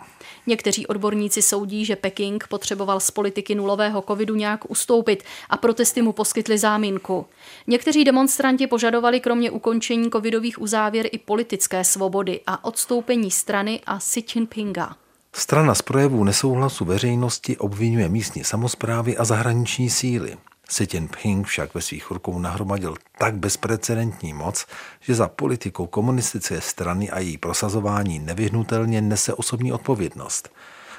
Někteří 0.46 0.86
odborníci 0.86 1.42
soudí, 1.42 1.84
že 1.84 1.96
Peking 1.96 2.46
potřeboval 2.48 3.00
z 3.00 3.10
politiky 3.10 3.54
nulového 3.54 4.02
covidu 4.02 4.34
nějak 4.34 4.70
ustoupit 4.70 5.22
a 5.50 5.56
protesty 5.56 6.02
mu 6.02 6.12
poskytly 6.12 6.58
záminku. 6.58 7.26
Někteří 7.66 8.04
demonstranti 8.04 8.66
požadovali 8.66 9.20
kromě 9.20 9.50
ukončení 9.50 10.10
covidových 10.10 10.62
uzávěr 10.62 11.08
i 11.12 11.18
politické 11.18 11.84
svobody 11.84 12.40
a 12.46 12.64
odstoupení 12.64 13.30
strany 13.30 13.80
a 13.86 13.98
Xi 13.98 14.24
Jinpinga. 14.34 14.96
Strana 15.32 15.74
z 15.74 15.82
projevů 15.82 16.24
nesouhlasu 16.24 16.84
veřejnosti 16.84 17.56
obvinuje 17.56 18.08
místní 18.08 18.44
samozprávy 18.44 19.16
a 19.16 19.24
zahraniční 19.24 19.90
síly. 19.90 20.36
Xi 20.68 20.86
Jinping 20.92 21.46
však 21.46 21.74
ve 21.74 21.80
svých 21.80 22.10
rukou 22.10 22.38
nahromadil 22.38 22.94
tak 23.18 23.36
bezprecedentní 23.36 24.32
moc, 24.32 24.66
že 25.00 25.14
za 25.14 25.28
politikou 25.28 25.86
komunistické 25.86 26.60
strany 26.60 27.10
a 27.10 27.18
její 27.18 27.38
prosazování 27.38 28.18
nevyhnutelně 28.18 29.00
nese 29.00 29.34
osobní 29.34 29.72
odpovědnost. 29.72 30.48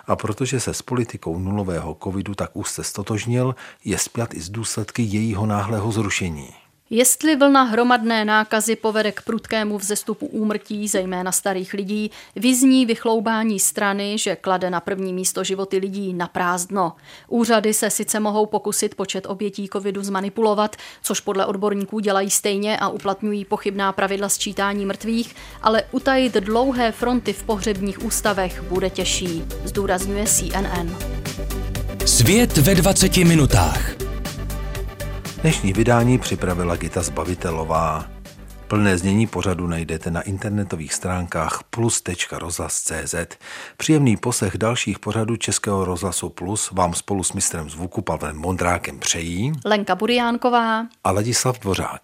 A 0.08 0.16
protože 0.16 0.60
se 0.60 0.74
s 0.74 0.82
politikou 0.82 1.40
nulového 1.40 1.98
covidu 2.04 2.36
tak 2.36 2.50
úzce 2.54 2.84
stotožnil, 2.84 3.56
je 3.86 3.98
spjat 3.98 4.34
i 4.34 4.42
z 4.42 4.50
důsledky 4.50 5.02
jejího 5.04 5.46
náhlého 5.46 5.92
zrušení. 5.92 6.50
Jestli 6.92 7.36
vlna 7.36 7.64
hromadné 7.64 8.26
nákazy 8.26 8.76
povede 8.76 9.12
k 9.12 9.22
prudkému 9.22 9.78
vzestupu 9.78 10.26
úmrtí, 10.26 10.88
zejména 10.88 11.32
starých 11.32 11.74
lidí, 11.74 12.12
vyzní 12.36 12.86
vychloubání 12.86 13.60
strany, 13.60 14.18
že 14.18 14.36
klade 14.36 14.70
na 14.70 14.80
první 14.80 15.14
místo 15.14 15.44
životy 15.44 15.78
lidí 15.78 16.14
na 16.14 16.28
prázdno. 16.28 16.94
Úřady 17.28 17.74
se 17.74 17.90
sice 17.90 18.20
mohou 18.20 18.46
pokusit 18.46 18.96
počet 18.96 19.26
obětí 19.26 19.70
covidu 19.74 20.04
zmanipulovat, 20.04 20.76
což 21.04 21.20
podle 21.20 21.46
odborníků 21.46 22.00
dělají 22.00 22.30
stejně 22.30 22.78
a 22.78 22.88
uplatňují 22.88 23.46
pochybná 23.46 23.92
pravidla 23.92 24.30
sčítání 24.30 24.86
mrtvých, 24.86 25.36
ale 25.62 25.84
utajit 25.92 26.34
dlouhé 26.34 26.92
fronty 26.92 27.34
v 27.34 27.44
pohřebních 27.44 28.06
ústavech 28.06 28.62
bude 28.62 28.90
těžší, 28.90 29.44
zdůrazňuje 29.66 30.26
CNN. 30.26 30.98
Svět 32.06 32.58
ve 32.58 32.76
20 32.76 33.18
minutách. 33.18 34.09
Dnešní 35.42 35.74
vydání 35.74 36.18
připravila 36.18 36.76
Gita 36.76 37.02
Zbavitelová. 37.02 38.06
Plné 38.68 38.98
znění 38.98 39.28
pořadu 39.28 39.68
najdete 39.68 40.12
na 40.12 40.22
internetových 40.22 40.94
stránkách 40.94 41.64
plus.rozhlas.cz. 41.70 43.16
Příjemný 43.78 44.18
poslech 44.18 44.58
dalších 44.58 45.00
pořadů 45.00 45.36
Českého 45.36 45.86
rozhlasu 45.86 46.30
Plus 46.30 46.72
vám 46.72 46.94
spolu 46.94 47.24
s 47.24 47.34
mistrem 47.34 47.70
zvuku 47.70 48.02
Pavlem 48.02 48.38
Mondrákem 48.38 49.00
přejí 49.00 49.52
Lenka 49.66 49.96
Buriánková 49.96 50.86
a 51.04 51.12
Ladislav 51.12 51.60
Dvořák. 51.60 52.02